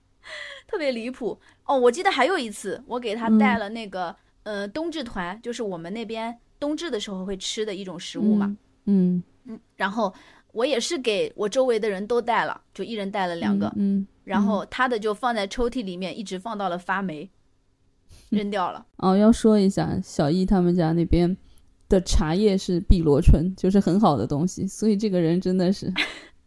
[0.69, 1.37] 特别离谱。
[1.65, 8.57] 哦，我记得还有一次，我给他带嗯了那个、呃冬至团，就是我们那边冬至的时候会吃的一种食物嘛。
[8.85, 10.15] 嗯，嗯，然后
[10.53, 17.29] 我也是给我周围的人都带了，就一人带了两个，嗯，嗯然后他的就放在抽屉里面，一直放到了发霉，
[18.31, 18.87] 扔掉了。
[18.99, 21.35] 哦，要说一下，小易他们家那边
[21.89, 25.93] 的茶叶是碧螺春，就是很好的东西，所以这个人真的是，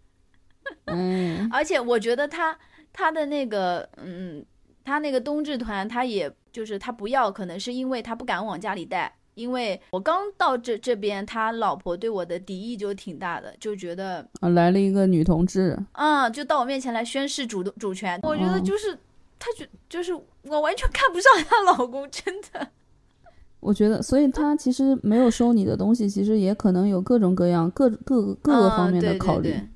[0.86, 2.58] 哎， 而且我觉得他
[2.94, 4.46] 他的那个嗯，
[4.84, 9.16] 他那个冬至团，他也就是他不要，可能是因为他不敢往家里带。
[9.34, 18.20] 因为我刚到这这边，他老婆对我的敌意就挺大的，就觉得，啊，来了一个女同志，嗯，就到我面前来宣示主动主权。
[18.24, 18.94] 我觉得哦就是，
[19.40, 22.68] 他觉就是我完全看不上她老公，真的。
[23.62, 29.70] 我觉得，所以他其实没有收你的东西，其实也可能有各种各样、各各个各个方面的考虑，嗯、对对对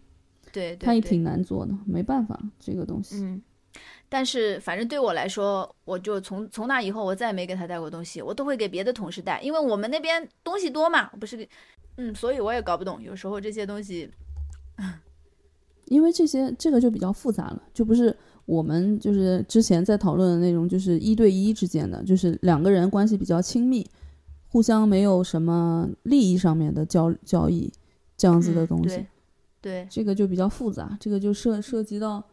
[0.55, 3.17] 对对他也挺难做的，没办法，这个东西。
[3.17, 3.41] 嗯，
[4.07, 11.47] 但是反正对我来说，我就从从那以后，我再也没给他带过东西，我都会给别的同事带，因为我们那边东西多嘛，不是，
[11.97, 14.09] 嗯，所以我也搞不懂，有时候这些东西，
[15.85, 18.15] 因为这些这个就比较复杂了，就不是
[18.45, 23.85] 我们就是之前在讨论的那种，就是一对一之间的，就是两个人关系比较亲密，
[24.47, 27.71] 互相没有什么利益上面的交交易
[28.15, 29.05] 这样子的嗯东西，对
[29.65, 32.23] 对，这个就比较复杂，这个就涉涉及到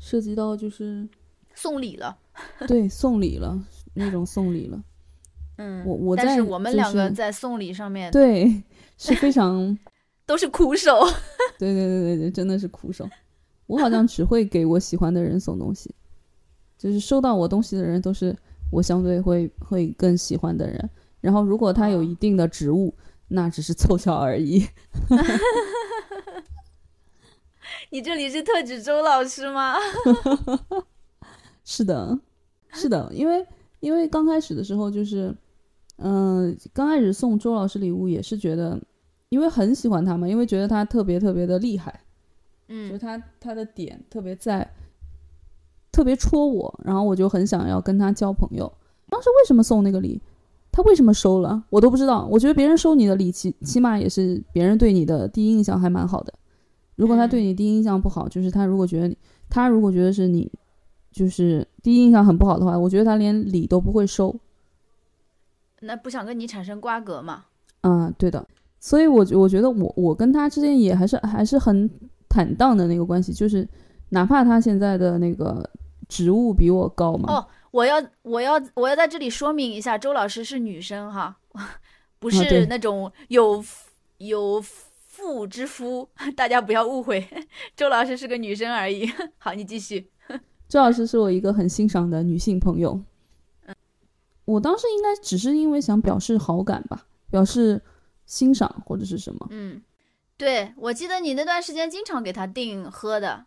[0.00, 1.08] 涉及到就是
[1.54, 2.18] 送礼了，
[2.66, 3.56] 对送礼了
[3.94, 4.82] 那种送礼了，
[5.58, 8.60] 嗯，我我但是在就我们两个在送礼上面对
[8.98, 9.78] 是非常
[10.26, 10.98] 都是苦手，
[11.60, 13.08] 对对对对对，真的是苦手。
[13.68, 15.94] 我好像只会给我喜欢的人送东西，
[16.76, 18.36] 就是收到我东西的人都是
[18.72, 20.90] 我相对会会更喜欢的人。
[21.20, 22.92] 然后如果他有一定的职务，
[23.28, 24.66] 那只是凑巧而已。
[27.90, 29.74] 你这里是特指周老师吗？
[31.64, 32.18] 是的，
[32.70, 33.44] 是的，因为
[33.80, 35.34] 因为刚开始的时候就是，
[35.96, 38.80] 嗯、刚开始送周老师礼物也是觉得，
[39.28, 42.00] 因为很喜欢他嘛，因为觉得他特别特别的厉害，
[42.68, 44.68] 就是嗯他他的点特别在，
[45.90, 48.72] 特别戳我，然后我就很想要跟他交朋友。
[49.08, 50.22] 当时为什么送那个礼？
[50.70, 51.64] 他为什么收了？
[51.68, 52.24] 我都不知道。
[52.30, 56.32] 我觉得别人收你的礼，起起码也是别人对你的第一印象还蛮好的。
[57.00, 59.16] 如果他对你第一印象不好，就是他如果觉得你，
[59.48, 60.52] 他如果觉得是你，
[61.10, 64.36] 就是第一印象很不好的话，我觉得他连礼都不会收。
[65.80, 67.46] 那不想跟你产生瓜葛嘛？
[67.80, 68.46] 嗯，对的。
[68.78, 71.88] 所以我觉我觉得我我跟他之间也还是还是很
[72.28, 73.66] 坦荡的那个关系，就是
[74.10, 75.68] 哪怕他现在的那个
[76.06, 81.38] 职务比我高嘛，哦我要我要我要在这里说明一下，周老师是女生哈，
[82.18, 83.64] 不是那种有
[84.18, 84.62] 有
[85.20, 87.28] 妇之夫， 大家不要误会，
[87.76, 89.08] 周老师是个女生而已。
[89.38, 90.10] 好，你继续。
[90.68, 92.92] 周老师是我一个很欣赏的女性朋友。
[93.66, 93.74] 嗯
[94.46, 97.80] 我当时应该只是因为想表示好感吧，表示
[98.26, 99.46] 欣赏或者是什么。
[99.50, 99.80] 嗯，
[100.36, 103.44] 对，我记得你那段时间经常给他订喝的。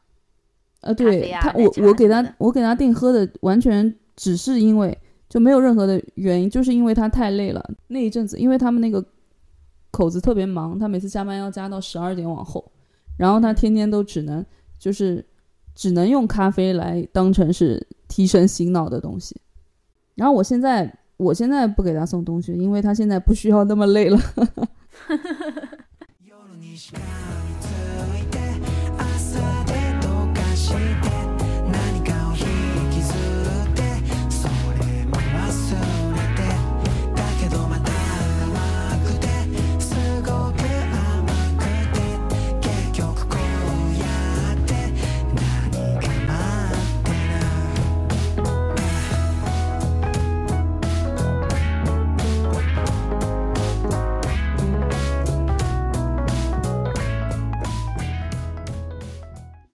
[0.79, 7.61] 呃，对他，我我给他我给他订喝的，完全只是因为就没有任何的原因，就是因为他太累了。
[7.87, 9.03] 那一阵子，因为他们那个
[9.93, 12.71] 口子特别忙，他每次加班要加到十二点往后，
[13.15, 14.43] 然后他天天都只能
[14.79, 15.23] 就是
[15.75, 19.39] 只能用咖啡来当成是提神醒脑的东西。
[20.15, 24.19] 然后我现在我现在不给他送东西，因为他现在不需要那么累了。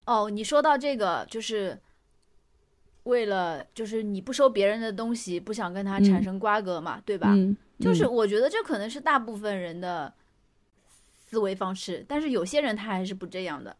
[0.10, 1.80] 哦，你说到这个，就是
[3.04, 7.30] 为了就是你不收别人的东西，不想跟他产嗯生瓜葛嘛，对吧？
[7.30, 10.12] 嗯，就是嗯我觉得这可能是大部分人的
[11.16, 13.78] 思维方式，但是有些人他还是不这样的。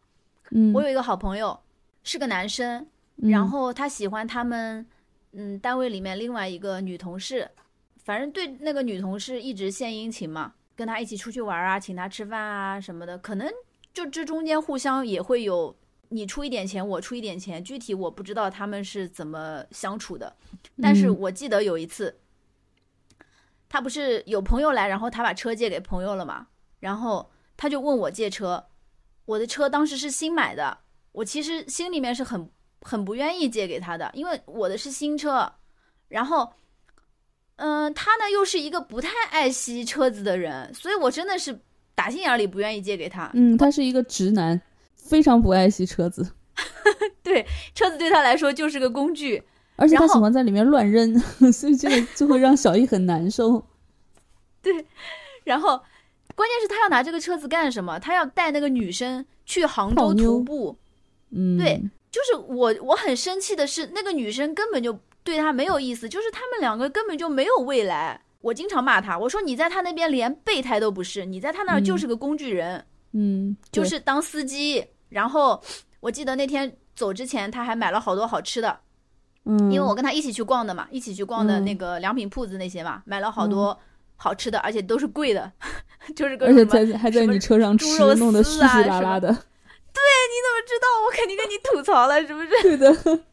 [0.52, 1.58] 嗯，我有一个好朋友
[2.04, 4.86] 是个男生，然后他喜欢他们
[5.32, 7.50] 嗯单位里面另外一个女同事，
[8.04, 13.50] 反正对那个女同事一直献殷勤嘛，跟他一起出去玩啊，请他吃饭啊什么的，可能
[13.92, 15.74] 就这中间互相也会有
[16.10, 20.36] 你出一点钱，我出一点钱，具体我不知道他们是怎么相处的，
[20.82, 22.14] 但是嗯我记得有一次。
[23.72, 26.48] 他不是有朋友来，然后他把车借给朋友了嘛，
[26.80, 28.66] 然后他就问我借车，
[29.26, 30.78] 我的车当时是新买的，
[31.12, 35.52] 我其实心里面是很很不愿意借给他的，因为我的是新车，
[36.08, 36.52] 然后，
[37.58, 41.56] 嗯、他呢又是一个不太爱惜车子的人，所以我真的是
[41.94, 43.30] 打心眼里不愿意借给他。
[43.34, 44.60] 嗯，他是一个直男，
[45.04, 46.32] 非常不爱惜车子，
[47.22, 49.42] 对车子对他来说就是个工具，
[49.76, 51.18] 而且他喜欢在里面乱扔，
[51.52, 53.66] 所以这个就会让小易很难受。
[54.62, 54.86] 对
[55.44, 55.80] 然后
[56.34, 57.98] 关键是他要拿这个车子干什么？
[57.98, 60.76] 他要带那个女生去杭州徒步。
[61.30, 68.20] 嗯，对，就是我我很生气的是，那个女生根本就对他没有意思，就是他们两个根本就没有未来。
[68.40, 74.84] 我经常骂他，我说你在他那边连备胎都不是，你在他那儿就是个工具人，嗯，对就是当司机。
[75.08, 75.60] 然后
[76.00, 78.78] 我记得那天走之前，他还买了好多好吃的，
[79.44, 83.76] 嗯，因为我跟他一起去逛的嘛，一起去逛的嗯那个良品铺子那些嘛，买了好多
[84.16, 85.50] 好吃的，而且都是贵的，
[86.14, 86.92] 就是各而且种什么。
[86.92, 89.28] 在还在你车上吃猪肉，弄得稀丝啊什么稀拉拉的。
[90.30, 90.86] 你怎么知道？
[91.04, 92.48] 我肯定跟你吐槽了，是不是？
[92.62, 93.24] 对的，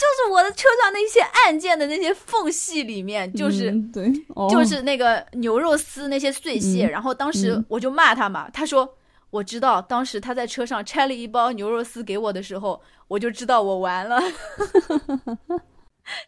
[0.00, 8.96] 就是我的车上那些按键的那些缝隙里面，就是、嗯对，哦、就是那个牛肉丝那些碎屑，嗯然后当时嗯我就骂他嘛，他说
[9.28, 14.18] 我知道，当时他在车上拆了一包牛肉丝给我的时候，我就知道我完了。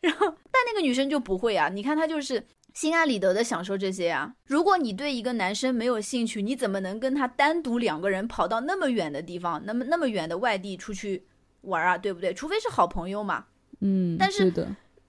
[0.00, 4.30] 然后，但那个女生就不会啊，你看她就是心安理得的享受这些啊。
[4.44, 11.24] 如果你对一个男生没有兴趣，你怎么能跟他单独两个人跑到那么远的地方，那么那么远的外地出去
[11.62, 11.96] 玩啊？
[11.96, 12.34] 对不对？
[12.34, 13.46] 除非是好朋友嘛。
[13.82, 14.52] 嗯，但是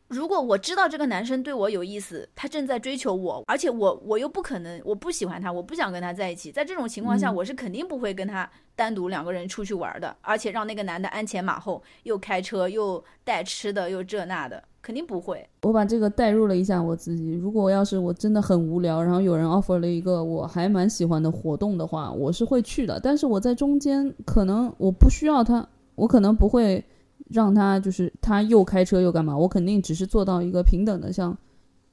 [0.10, 15.44] 如果我知道这个男生对我有意思，他正在追求我，而且我我又不可能，我不喜欢他，我不想跟他在一起，在这种情况下，嗯我是肯定不会跟他单独两个人出去玩的，而且让那个男的鞍前马后，又开车又带吃的又这那的，肯定不会。
[15.64, 17.34] 我把这个代入了一下我自己。
[17.34, 23.00] 如果要是我真的很无聊，然后有人 offer 了一个我还蛮喜欢的活动的话，我是会去的。
[23.00, 26.84] 但是我在中间可能我不需要他，我可能不会
[27.30, 31.38] 让他就是他又开车又干嘛，我肯定只是做到一个平等的，像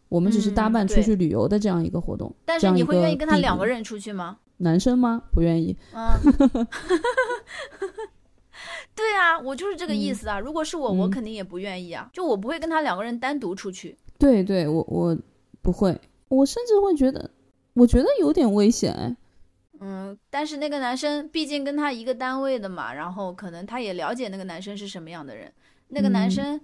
[0.09, 2.35] 我们只是搭嗯伴出去旅游的这样一个活动。
[2.45, 4.39] 但是你会愿意跟他两个人出去吗？
[4.59, 5.23] 男生吗？
[5.33, 5.77] 不愿意。
[5.95, 6.11] 嗯，
[8.95, 10.39] 对啊，我就是这个意嗯思啊。
[10.39, 13.97] 如果是我，我嗯肯定也不愿意啊，就我不会跟他两个人单独出去。
[14.19, 15.17] 对对，我我
[15.63, 17.31] 不会，我甚至会觉得，
[17.73, 19.17] 我觉得有点危险哎。
[19.81, 25.51] 嗯，但是那个男生毕竟跟他一个单位的嘛，然后可能他也了解那个男生是什么样的人。
[25.89, 26.61] 那个男嗯生，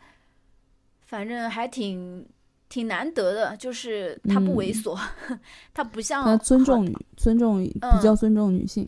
[1.07, 2.25] 反正还挺
[2.69, 5.01] 挺难得的，就是他不猥嗯琐，
[5.73, 8.87] 他不像他尊重女，尊重比较尊重女性。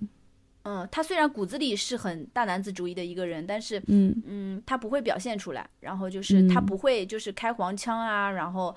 [0.64, 8.74] 嗯，他虽然骨子里是很大男子主义的一个人，但是嗯嗯，他不会表现出来，然后就是他嗯不会就是开黄腔啊，然后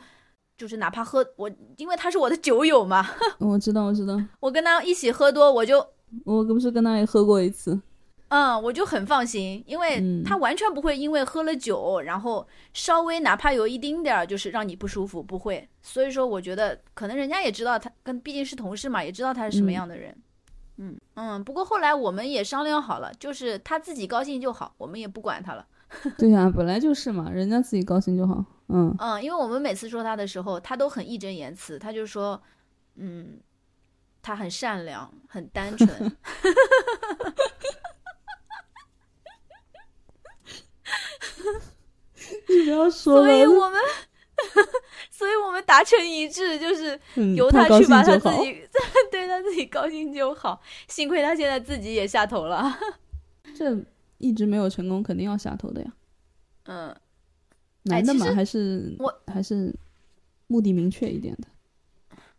[0.61, 3.03] 就是哪怕喝我，因为他是我的酒友嘛，
[3.39, 5.83] 我知道，我知道，我跟他一起喝多，我就
[6.23, 7.81] 我不是跟他也喝过一次。
[8.27, 15.67] 嗯，我就很放心，因为嗯他完全不会因为喝了酒，然后稍微哪怕有一丁点儿就是让你不舒服，不会。
[15.81, 20.15] 所以说，我觉得可能人家也知道他跟毕竟是同事嘛，也知道他是什么嗯样的人。
[20.77, 25.65] 嗯嗯，不过后来我们也商量好了，就是他自己高兴就好，我们也不管他了。
[26.17, 28.43] 对呀、本来就是嘛，人家自己高兴就好。
[28.69, 32.41] 嗯嗯，因为我们每次说他的时候，他都很义正言辞，他就说，
[32.95, 33.39] 嗯，
[34.21, 35.89] 他很善良，很单纯。
[42.47, 43.81] 你不要说了，所以我们，
[45.11, 48.01] 所以我们达成一致，就是嗯由他高去把。
[48.03, 48.67] 他自己，
[49.11, 50.61] 对他自己高兴就好。
[50.87, 52.77] 幸亏他现在自己也下头了。
[53.55, 53.75] 这
[54.21, 55.93] 一直没有成功，肯定要下头的呀。
[56.63, 56.95] 嗯，
[57.83, 59.75] 男的嘛，还是我还是
[60.47, 61.47] 目的明确一点的。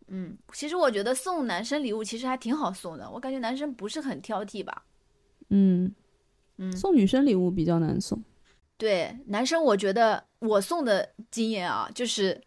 [0.07, 4.85] 嗯，其实我觉得送男生礼物其实还挺好送的，我感觉男生不是很挑剔吧。
[5.49, 5.93] 嗯，
[6.59, 8.23] 嗯，送女生礼物比较难送。
[8.77, 12.41] 对男生，我觉得我送的经验啊，就是，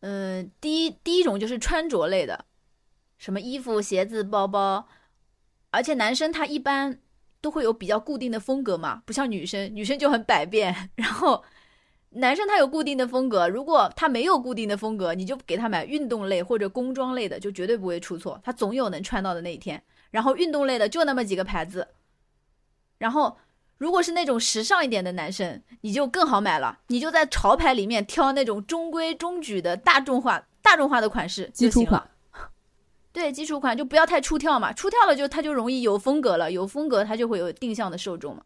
[0.00, 2.44] 嗯、第一第一种就是穿着类的，
[3.16, 4.86] 什么衣服、鞋子、包包，
[5.70, 7.00] 而且男生他一般
[7.40, 10.74] 都会有比较固定的风格嘛，不像女生，女生就很百变。
[10.96, 11.42] 然后
[12.10, 19.82] 男生他有固定的风格，如果他没有固定的风格，你就给他买运动类或者工装类的，就绝对不会出错，他总有能穿到的那一天。
[20.10, 21.86] 然后运动类的就那么几个牌子，
[22.98, 23.38] 然后
[23.78, 32.09] 如果是那种时尚一点的男生，你就更好买了，你就在潮牌里面挑那种中规中矩的大众化、大众化的款式就行了。
[33.30, 38.42] 对，基础款就不要太出跳嘛，出跳了就它就容易有风格了，有风格它就会有定向的受众嘛。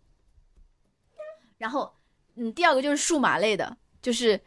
[1.59, 1.95] 然后，
[2.37, 4.41] 嗯，第二个就是数码类的，就是，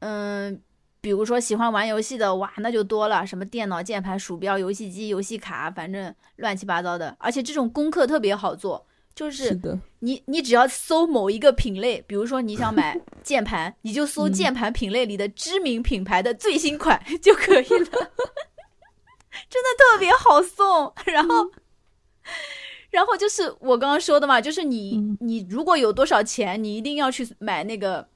[0.00, 0.62] 嗯。
[1.02, 7.16] 比如说喜欢玩游戏的哇，那就多了，什么电脑键盘、鼠标、游戏机、游戏卡，反正乱七八糟的。
[7.18, 9.58] 而且这种功课特别好做，就是
[10.00, 18.10] 你你只要搜某一个品类，比如说你想买键盘，你就搜键盘品类里的知名品牌的最新款就可以了，
[19.48, 20.92] 真的特别好送。
[21.06, 21.50] 然后，
[22.90, 28.08] 然后就是我刚刚说的嘛，就是你你如果有多少钱，你一定要去买那个。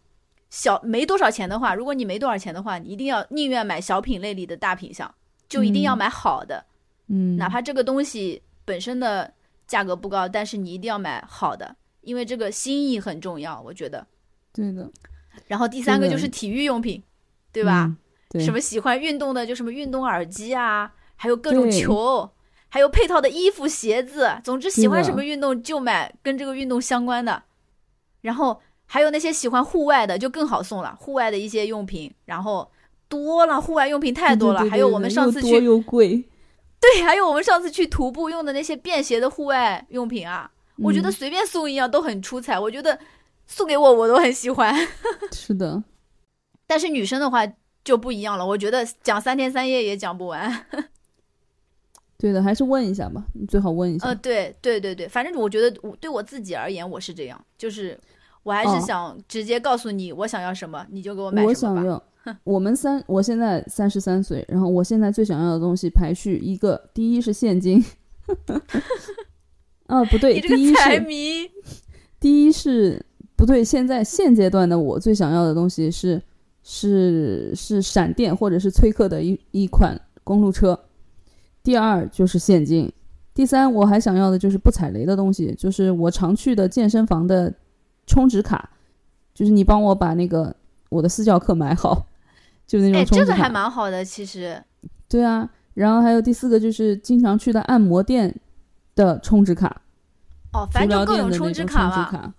[0.51, 5.13] 小没多少钱的话，如果你没多少钱的话，你一定要宁愿买小品类里的大品项，
[5.49, 6.65] 就一定要买好的，
[7.09, 9.35] 嗯，哪怕这个东西本身的
[9.67, 14.07] 价格不高，但是你一定要买好的，因为这个心意很重要，我觉得。
[14.53, 14.89] 对的。
[15.49, 17.03] 然后第三个就是体育用品，
[17.51, 17.93] 对吧？
[18.39, 22.31] 什么喜欢运动的就什么运动耳机啊，还有各种球，
[22.69, 27.43] 还有配套的衣服、鞋子，总之喜欢什么运动就买跟这个运动相关的，
[28.21, 28.61] 然后。
[28.87, 32.71] 还有那些喜欢户外的就更好送了，户外的一些用品，然后
[33.09, 34.61] 多了，户外用品太多了。
[34.69, 36.23] 还有我们上次去又贵，
[36.79, 42.61] 对，还有我们上次去徒步用的那些便携的户外用品啊，我觉得随便送一样都很出彩。
[42.61, 42.97] 我觉得
[43.47, 44.73] 送给我我都很喜欢。
[45.33, 45.83] 是的，
[46.67, 47.41] 但是女生的话
[47.83, 50.67] 就不一样了，我觉得讲三天三夜也讲不完。
[52.25, 54.09] 对的，还是问一下吧，你最好问一下。
[54.09, 57.99] 呃，对对对对，反正我觉得我对我自己而言我是这样，就是。
[58.45, 62.03] 我还是想直接告诉你我想要什么，你就给我买什么我想要。
[62.45, 67.83] 我们三，我现在三十三岁，然后我现在最想要的东西排序一个，第一是现金。
[69.89, 71.07] 啊，不对，第一是
[72.21, 73.03] 第一是
[73.35, 73.65] 不对。
[73.65, 76.21] 现在现阶段的我最想要的东西是
[76.63, 80.79] 是是闪电或者是崔克的一一款公路车。
[81.65, 82.93] 第二就是现金。
[83.35, 87.53] 第三我还想要的就是不踩雷的东西，就是我常去的健身房的。
[88.07, 88.69] 充值卡，
[89.33, 90.55] 就是你帮我把那个
[90.91, 92.07] 我的私教课买好，
[92.69, 93.31] 就那种充值卡。
[93.31, 94.63] 这个还蛮好的，其实。
[95.09, 98.39] 对啊，然后还有第四个就是经常去的按摩店
[98.95, 99.81] 的充值卡。
[100.53, 102.35] 哦，反正各种充值卡嘛。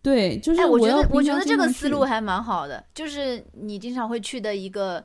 [0.00, 0.64] 对，就是。
[0.64, 5.04] 我觉得我觉得这个思路还蛮好的，就是你经常会去的一个，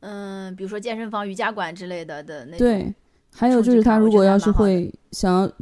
[0.00, 2.58] 嗯，比如说健身房、瑜伽馆之类的的那种。
[2.58, 2.94] 对，
[3.36, 5.52] 还有就是他如果要是会想要。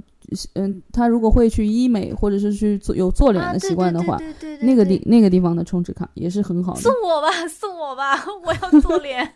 [0.54, 4.18] 嗯，他如果会去医美或者是去做有做脸的习惯的话，
[4.62, 6.80] 那个地那个地方的充值卡也是很好的。
[6.80, 9.30] 送我吧，送我吧， 我要做脸。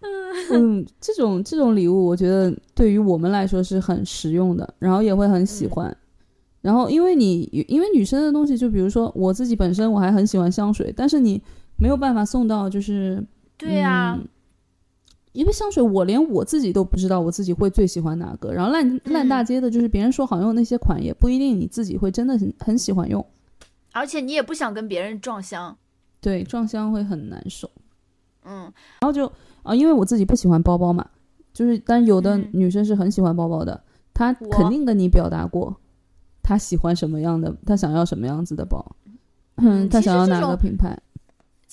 [0.52, 5.94] 嗯，这种这种礼物，我觉得对于我们来说是很实用的，然后也会很喜欢。
[6.62, 11.42] 然后，因为你因为女生的东西，就比如说我自己本身我还很喜欢香水，但是你
[11.76, 13.22] 没有办法送到，就是
[13.58, 14.18] 对呀。
[15.32, 18.52] 因为香水，我连我自己都不知道我自己会最喜欢哪个。
[18.52, 23.24] 然后烂烂大街的，就是别人说好用那些款，也不一定你自己会真的很很喜欢用。
[23.92, 25.76] 而且你也不想跟别人撞香，
[26.20, 27.70] 对，撞香会很难受。
[28.44, 28.70] 嗯，
[29.00, 29.30] 然后就
[29.62, 31.06] 啊，因为我自己不喜欢包包嘛，
[31.52, 35.74] 就是但有的女生是很喜欢包包的，她肯定跟你表达过，
[36.42, 38.96] 她喜欢什么样的，她想要什么样子的包，
[39.56, 40.98] 嗯，她想要哪个品牌。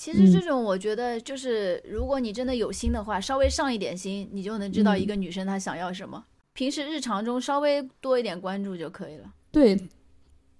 [0.00, 6.24] 其实这种我觉得就是，如果你真的有心的话，稍微上一点心，你就能知道一个女生她想要什么。
[6.54, 9.30] 平时日常中稍微多一点关注就可以了。
[9.52, 9.78] 对，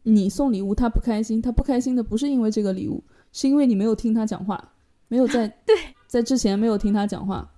[0.03, 4.62] 你送礼物她不开心，她不开心的不是因为这个礼物，是因为你没有听她讲话，
[5.09, 5.74] 没有在 对
[6.07, 7.51] 在之前没有听她讲话。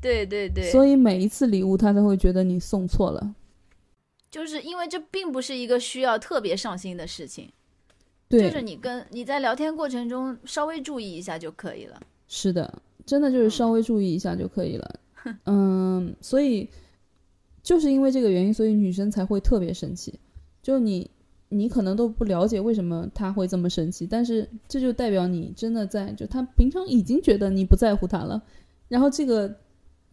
[0.00, 0.70] 对对对。
[0.70, 3.34] 所以每一次礼物她都会觉得你送错了。
[4.30, 7.50] 就是因为这并不是一个需要特别上心的事情。
[8.38, 12.00] 就是你跟你在聊天过程中稍微注意一下就可以了。
[12.28, 15.00] 是的，真的就是稍微注意一下就可以了。
[15.46, 16.70] 嗯，所以
[17.60, 20.20] 就是因为这个原因，所以女生才会特别生气。
[20.62, 21.10] 就你，
[21.48, 28.40] 你可能都不了解为什么他会这么生气，但是这就代表你真的在，就他平常已经觉得你不在乎他了，
[28.86, 29.52] 然后这个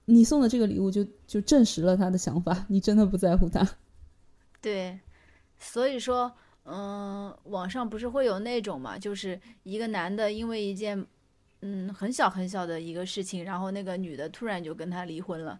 [0.05, 3.69] 你送的这个礼物就就证实了他的想法，你真的不在乎他。
[4.59, 4.99] 对，
[5.59, 6.33] 所以说。
[6.69, 11.05] 嗯，网上不是会有那种嘛，就是一个男的因为一件，
[11.61, 15.57] 嗯，很小很小的一个事情，然后那个女的突然就跟他离婚了，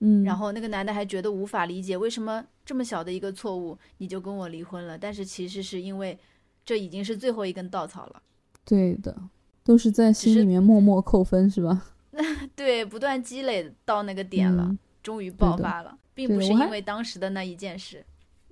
[0.00, 4.98] 嗯，然后那个男的还觉得无法理解，为什么这么小的一个错误你就跟我离婚了？
[4.98, 6.18] 但是其实是因为
[6.64, 8.22] 这已经是最后一根稻草了。
[8.64, 9.16] 对的，
[9.64, 11.86] 都是在心里面默默扣分是吧？
[12.54, 18.04] 对，不断积累到那个点了，嗯终于爆发了，并不是因为当时的那一件事。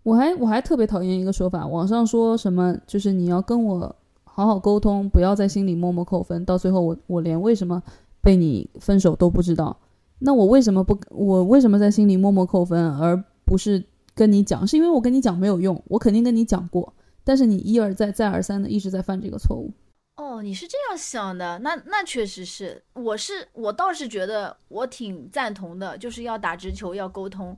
[0.08, 3.94] 我还我还特别讨厌一个说法，网上说什么就是你要跟我
[4.24, 7.82] 好好沟通，不要在心里默默扣分，到最后我我连为什么
[8.22, 9.76] 被你分手都不知道，
[10.20, 13.84] 那我为什么不我为什么在心里默默扣分，而不是
[14.14, 14.66] 跟你讲？
[14.66, 16.90] 是因为我跟你讲没有用，我肯定跟你讲过，
[17.22, 19.70] 但是你一而再再而三的一直在犯这个错误。
[20.16, 27.54] 哦，你是这样想的，那那确实是，我是我倒是觉得我挺赞同的，就是要打直球，要沟通，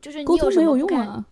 [0.00, 1.26] 就是你沟通没有什么用啊，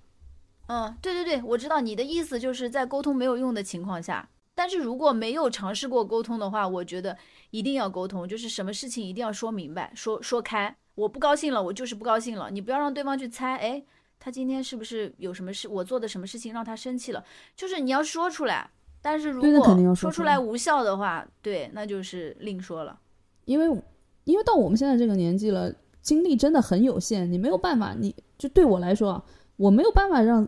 [0.72, 7.14] 嗯，对对对，我知道你的意思，就是在沟通没有用的情况下，但是如果没有尝试过沟通的话，我觉得
[7.50, 10.74] 一定要沟通，就是什么事情一定要说明白，说说开。
[10.94, 13.84] 我不高兴了，我就是不高兴了，你不要让对方去猜，哎，
[14.18, 17.22] 他今天是不是有什么事，我做的什么事情让他生气了，
[17.54, 18.70] 就是你要说出来。
[19.02, 22.98] 但是如果说出来说出来无效的话，对，那就是另说了。
[23.44, 23.82] 因为
[24.24, 29.24] 因为到我们现在这个年纪了，精力真的很有限，你没有办法，你就对我来说啊，
[29.62, 30.46] 我没有办法让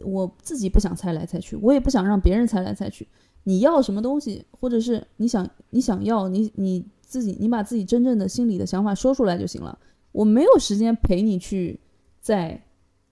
[0.00, 3.06] 我自己不想猜来猜去，我也不想让别人猜来猜去。
[3.44, 9.78] 你要什么东西，或者是你想你想要你你自己，你把自己真正的心里的想法说出来就行了。
[10.10, 11.78] 我没有时间陪你去
[12.20, 12.60] 再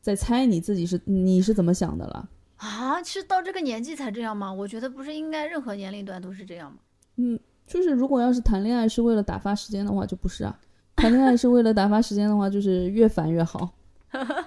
[0.01, 2.29] 再猜你自己是你是怎么想的了。
[2.57, 4.53] 啊，是到这个年纪才这样吗？
[4.53, 6.79] 我觉得不是应该任何年龄段都是这样吗？
[7.17, 10.59] 嗯，就是如果要是谈恋爱是为了打发时间的话，就不是啊。
[10.97, 13.71] 谈恋爱是为了打发时间的话，就是越烦越好。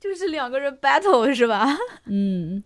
[0.00, 1.66] 就是两个人 battle 是吧？
[2.06, 2.62] 嗯，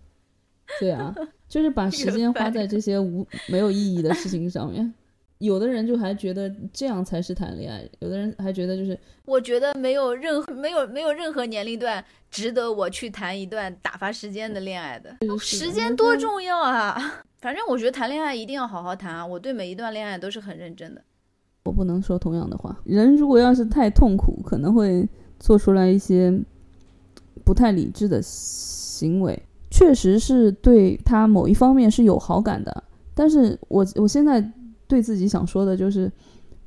[0.80, 1.14] 对啊，
[1.48, 4.92] 就是把时间花在这些无没有意义的事情上面。
[5.38, 15.16] 有的人就还觉得这样才是谈恋爱，有的人还觉得就是我觉得没有任何没有没有任何年龄段值得我去谈一段打发时间的恋爱的。
[15.38, 17.22] 时间多重要啊！
[17.40, 19.24] 反正我觉得谈恋爱一定要好好谈啊！
[19.24, 21.00] 我对每一段恋爱都是很认真的。
[21.62, 22.76] 我不能说同样的话。
[22.84, 26.36] 人如果要是太痛苦，可能会做出来一些
[27.48, 29.42] 不太理智的行为。
[29.70, 32.84] 确实是对他某一方面是有好感的，
[33.14, 34.52] 但是我我现在
[34.86, 36.12] 对自己想说的就是，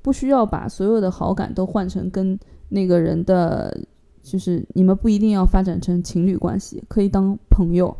[0.01, 2.35] 不需要把所有的好感都换成跟
[2.69, 3.79] 那个人的，
[4.23, 7.95] 就是你们不一定要发展成情侣关系，可以当朋友。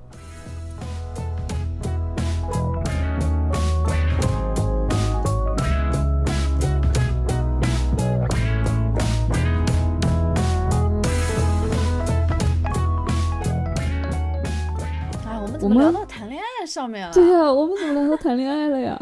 [15.73, 17.13] 们我们怎么聊到谈恋爱上面了？
[17.13, 18.97] 对呀、我们怎么聊到谈恋爱了呀？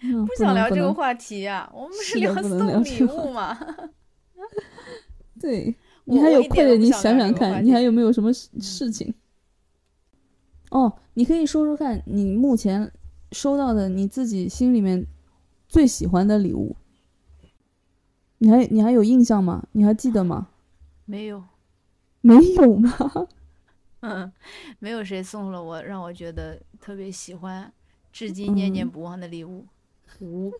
[0.00, 2.32] 嗯不想聊这个话题呀、我们不是的
[2.66, 3.58] 聊送礼物嘛？
[5.40, 5.74] 对
[6.04, 9.12] 你还有快点，你想想想看，你还有没有什么事事情？
[10.70, 12.92] 哦，你可以说说看你目前
[13.32, 15.04] 收到的你自己心里面
[15.68, 16.76] 最喜欢的礼物，
[18.38, 19.66] 你还你还有印象吗？
[19.72, 20.48] 你还记得吗？
[21.06, 21.42] 没有，
[22.20, 22.92] 没有吗？
[24.00, 24.30] 嗯，
[24.78, 27.72] 没有谁送了我让我觉得特别喜欢，
[28.12, 28.90] 至今念念嗯。
[28.90, 29.64] 不忘的礼物。
[30.20, 30.52] 无，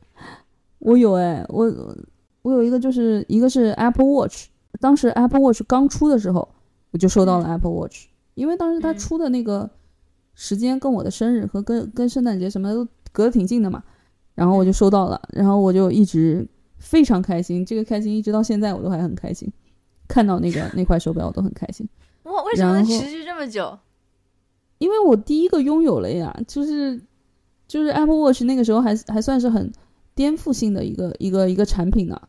[0.79, 1.97] 我有哎，我
[2.43, 4.49] 我有一个就是一个是 Apple Watch，
[4.81, 6.49] 当时 Apple Watch 刚出的时候，
[6.91, 8.99] 我就收到了 Apple Watch，因为当时它嗯。
[8.99, 9.71] 出的那个
[10.35, 13.83] 时间跟我的生日和跟跟圣诞节什么的都隔得挺近的嘛，
[14.35, 19.51] 然后我就收到了，然后我就一直非常开心，这个开心一直到现在我都还很开心，
[20.07, 21.89] 看到那个那块手表我都很开心，
[22.29, 23.79] 哇，为什么能持续这么久？
[24.79, 27.01] 因为我第一个拥有了呀，就是
[27.67, 29.73] 就是 Apple Watch 那个时候还还算是很
[30.15, 32.21] 颠覆性的一个一个一个产品呢。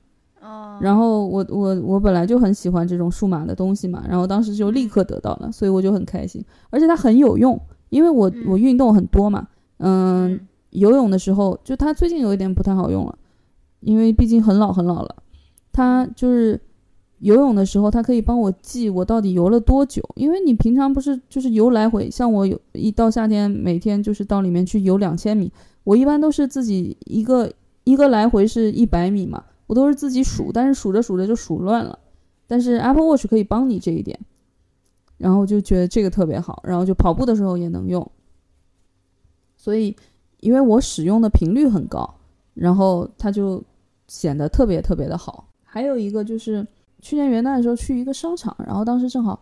[0.42, 8.46] 哦，然后我我我本来就很喜欢这种数码的东西嘛，然后当时就立刻得到了，所以我就很开心，而且它很有用，因为我嗯。
[8.48, 9.48] 我运动很多嘛，
[9.78, 13.18] 嗯，嗯游泳的时候就它最近有一点不太好用了，
[13.82, 15.16] 因为毕竟很老很老了，
[15.72, 16.60] 它就是
[17.20, 25.52] 游泳的时候它可以帮我记我到底游了多久，因为你平常不是就是游来回，像我有一到夏天每天就是到里面去游两千米，
[25.84, 27.52] 我一般都是自己一个
[27.84, 29.44] 一个来回是一百米嘛。
[29.68, 32.00] 我都是自己数，但是数着数着就数乱了。
[32.48, 34.20] 但是 Apple Watch 可以帮你这一点，
[35.20, 38.12] 然后就觉得这个特别好，然后就跑步的时候也能用。
[39.58, 39.96] 所以，
[40.40, 42.16] 因为我使用的频率很高，
[42.56, 43.64] 然后它就
[44.08, 45.48] 显得特别特别的好。
[45.64, 46.66] 还有一个就是
[47.02, 49.42] 去年元旦的时候去一个商场，然后当时正好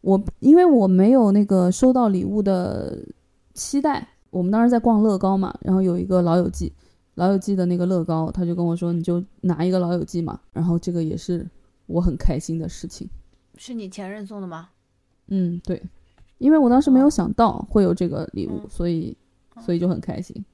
[0.00, 2.98] 我因为我没有那个收到礼物的
[3.54, 6.72] 期待，我们当时在逛乐高嘛，然后有一个老友记。
[7.16, 10.40] 老友记的那个乐高，他就跟我说，你就拿一个老友记嘛。
[10.52, 11.48] 然后这个也是
[11.86, 13.08] 我很开心的事情。
[13.56, 14.70] 是你前任送的吗？
[15.28, 15.80] 嗯，对，
[16.38, 19.16] 因为我当时没有想到会有这个礼物，嗯所以
[19.60, 20.44] 所以就很开心。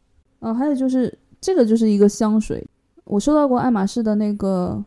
[0.40, 2.62] 啊，还有就是这个就是一个香水，
[3.04, 4.84] 我收到过爱马仕的那个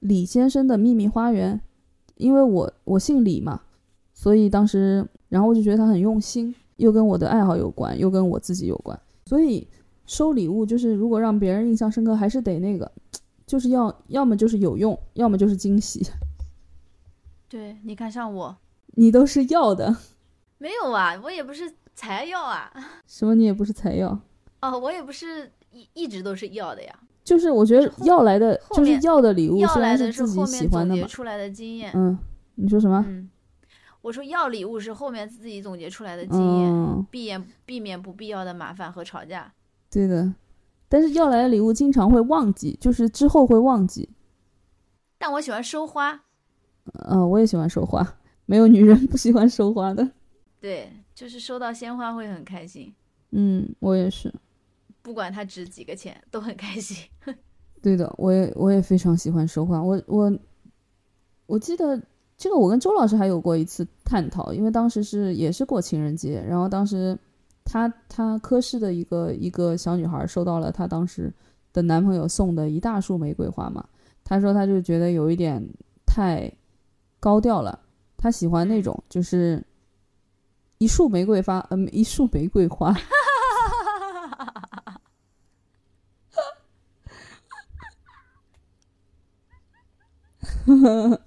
[0.00, 1.60] 李先生的秘密花园，
[2.16, 3.62] 因为我我姓李嘛，
[4.12, 9.66] 所以当时然后我就觉得他很用心，又跟我的爱好有关，又跟我自己有关，所以
[10.06, 12.90] 收礼物就是如果让别人印象深刻，还是得那个，
[13.46, 16.06] 就是要要么就是有用，要么就是惊喜，
[17.48, 18.56] 对，你看像我。
[18.94, 19.96] 你都是要的。
[20.58, 22.72] 没有啊，我也不是才要啊，
[23.06, 24.18] 什么你也不是才要，
[24.60, 31.02] 哦，我也不是一一直都是要的呀，就是我觉得要来的就是要的礼物，虽要来然自己的是后面总喜欢的嘛。
[31.02, 31.92] 结出来的经验。
[31.94, 32.18] 嗯，
[32.54, 33.04] 你说什么？
[33.06, 33.28] 嗯，
[34.00, 39.52] 我说要礼物是后面自己总结出来的经验，嗯，避免避免不必要的麻烦和吵架。
[39.90, 40.32] 对的。
[40.88, 44.08] 但是要来的礼物经常会忘记，就是之后会忘记。
[45.18, 46.22] 但我喜欢收花，
[47.10, 48.16] 嗯、我也喜欢收花，
[48.46, 50.08] 没有女人不喜欢收花的。
[50.58, 52.94] 对，就是收到鲜花会很开心，
[53.32, 54.32] 嗯，我也是。
[55.08, 56.94] 不管它值几个钱都很开心。
[57.80, 59.82] 对的，我也我也非常喜欢收花。
[59.82, 60.30] 我我
[61.46, 61.98] 我记得
[62.36, 67.18] 这个，我跟周老师还有过一次探讨，因为当时是也是过情人节，然后当时
[67.64, 71.32] 她她科室的一个一个小女孩收到了她当时
[71.72, 73.82] 的男朋友送的一大束玫瑰花嘛，
[74.22, 75.66] 她说她就觉得有一点
[76.04, 76.52] 太
[77.18, 77.80] 高调了，
[78.18, 79.64] 她喜欢那种就是
[80.76, 82.94] 一束玫瑰花，嗯、一束玫瑰花。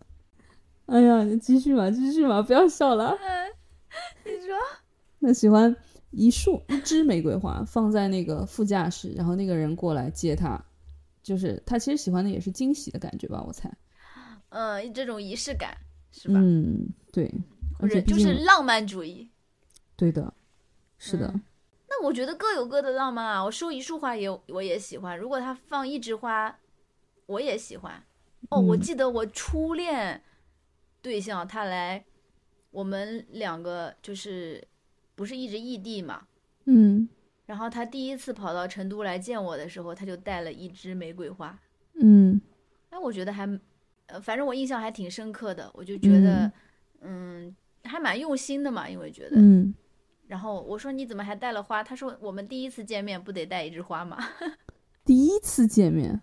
[0.87, 3.17] 哎呀，你继续嘛，继续嘛，不要笑了。
[4.25, 4.55] 你说
[5.19, 5.75] 那喜欢
[6.11, 10.61] 一束一支玫瑰花放在那个副驾驶，然后那个人过来接他，
[11.23, 13.71] 就是他其实喜欢的也是惊喜的感觉吧，我猜。
[14.49, 15.77] 嗯，这种仪式感
[16.11, 16.35] 是吧？
[16.37, 17.33] 嗯，对，
[17.79, 19.29] 或者就而且就是浪漫主义。
[19.95, 20.33] 对的，
[20.97, 21.41] 是的，嗯
[21.89, 23.43] 那我觉得各有各的浪漫啊。
[23.43, 26.57] 我收一束花也我也喜欢，如果他放一枝花，
[27.27, 28.03] 我也喜欢。
[28.49, 30.21] 哦，我嗯记得我初恋
[31.01, 32.03] 对象他来，
[32.71, 34.61] 我们两个就是
[35.15, 36.27] 不是一直异地嘛，
[36.65, 37.07] 嗯
[37.45, 41.57] 然后他第一次跑到成都来见我的时候，他就带了一支玫瑰花。
[41.95, 42.39] 嗯
[42.89, 43.47] 哎，我觉得还，
[44.07, 46.51] 呃，反正我印象还挺深刻的，我就觉得，
[47.01, 49.35] 嗯还蛮用心的嘛，因为觉得。
[49.35, 49.73] 嗯，
[50.27, 51.83] 然后我说你怎么还带了花？
[51.83, 54.17] 他说我们第一次见面不得带一枝花吗？
[55.03, 56.21] 第一次见面，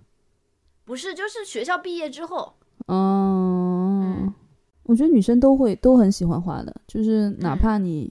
[0.88, 2.54] 不是，就是学校毕业之后，
[2.86, 4.32] 嗯，
[4.84, 8.10] 我觉得女生都会都很喜欢花的，就是哪嗯怕你。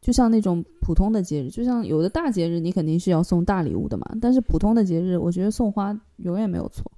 [0.00, 4.04] 就像那种普通的节日，就像有的大节日，你肯定是要送大礼物的嘛。
[4.20, 6.90] 但是普通的节日，我觉得送花永远没有错。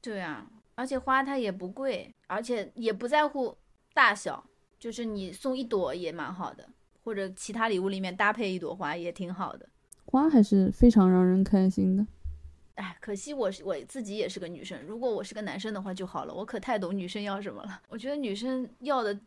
[0.00, 3.56] 对啊，而且花它也不贵，而且也不在乎
[3.94, 4.44] 大小，
[4.78, 6.68] 就是你送一朵也蛮好的，
[7.04, 9.66] 或者其他礼物里面搭配一朵花也挺好的。
[10.04, 12.06] 花还是非常让人开心的。
[12.76, 16.32] 哎，可惜我是我自己也是个女生，如果我是个男生的话就好了。
[16.32, 17.80] 我可太懂女生要什么了。
[17.88, 19.18] 我觉得女生要的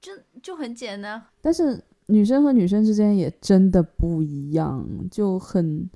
[0.00, 5.88] 真就很简单，但是女生和女生之间也真的不一样，就很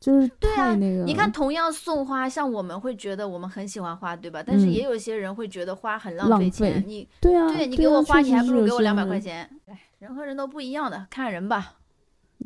[0.00, 1.04] 就是对啊那个。
[1.04, 4.42] 你看，，同样送花，像我们会觉得我们很喜欢花，对吧？
[4.42, 6.82] 但是嗯也有些人会觉得花很浪费钱。
[6.86, 9.20] 你对啊，对你给我花，你还不如给我两百块。
[9.20, 9.48] 钱。
[9.66, 11.74] 哎，人和人都不一样的，看人吧。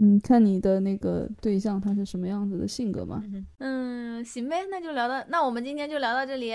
[0.00, 3.22] 嗯，看你的那个对象他是什么样子的性格吧。
[3.58, 6.54] 嗯，行呗，那就聊到，那我们今天就聊到这里。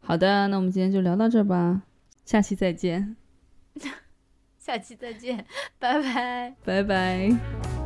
[0.00, 1.82] 好的，那我们今天就聊到这儿吧，
[2.24, 3.16] 下期再见，
[4.58, 5.44] 下期再见，
[5.78, 6.54] 拜拜。
[6.64, 7.79] 拜拜。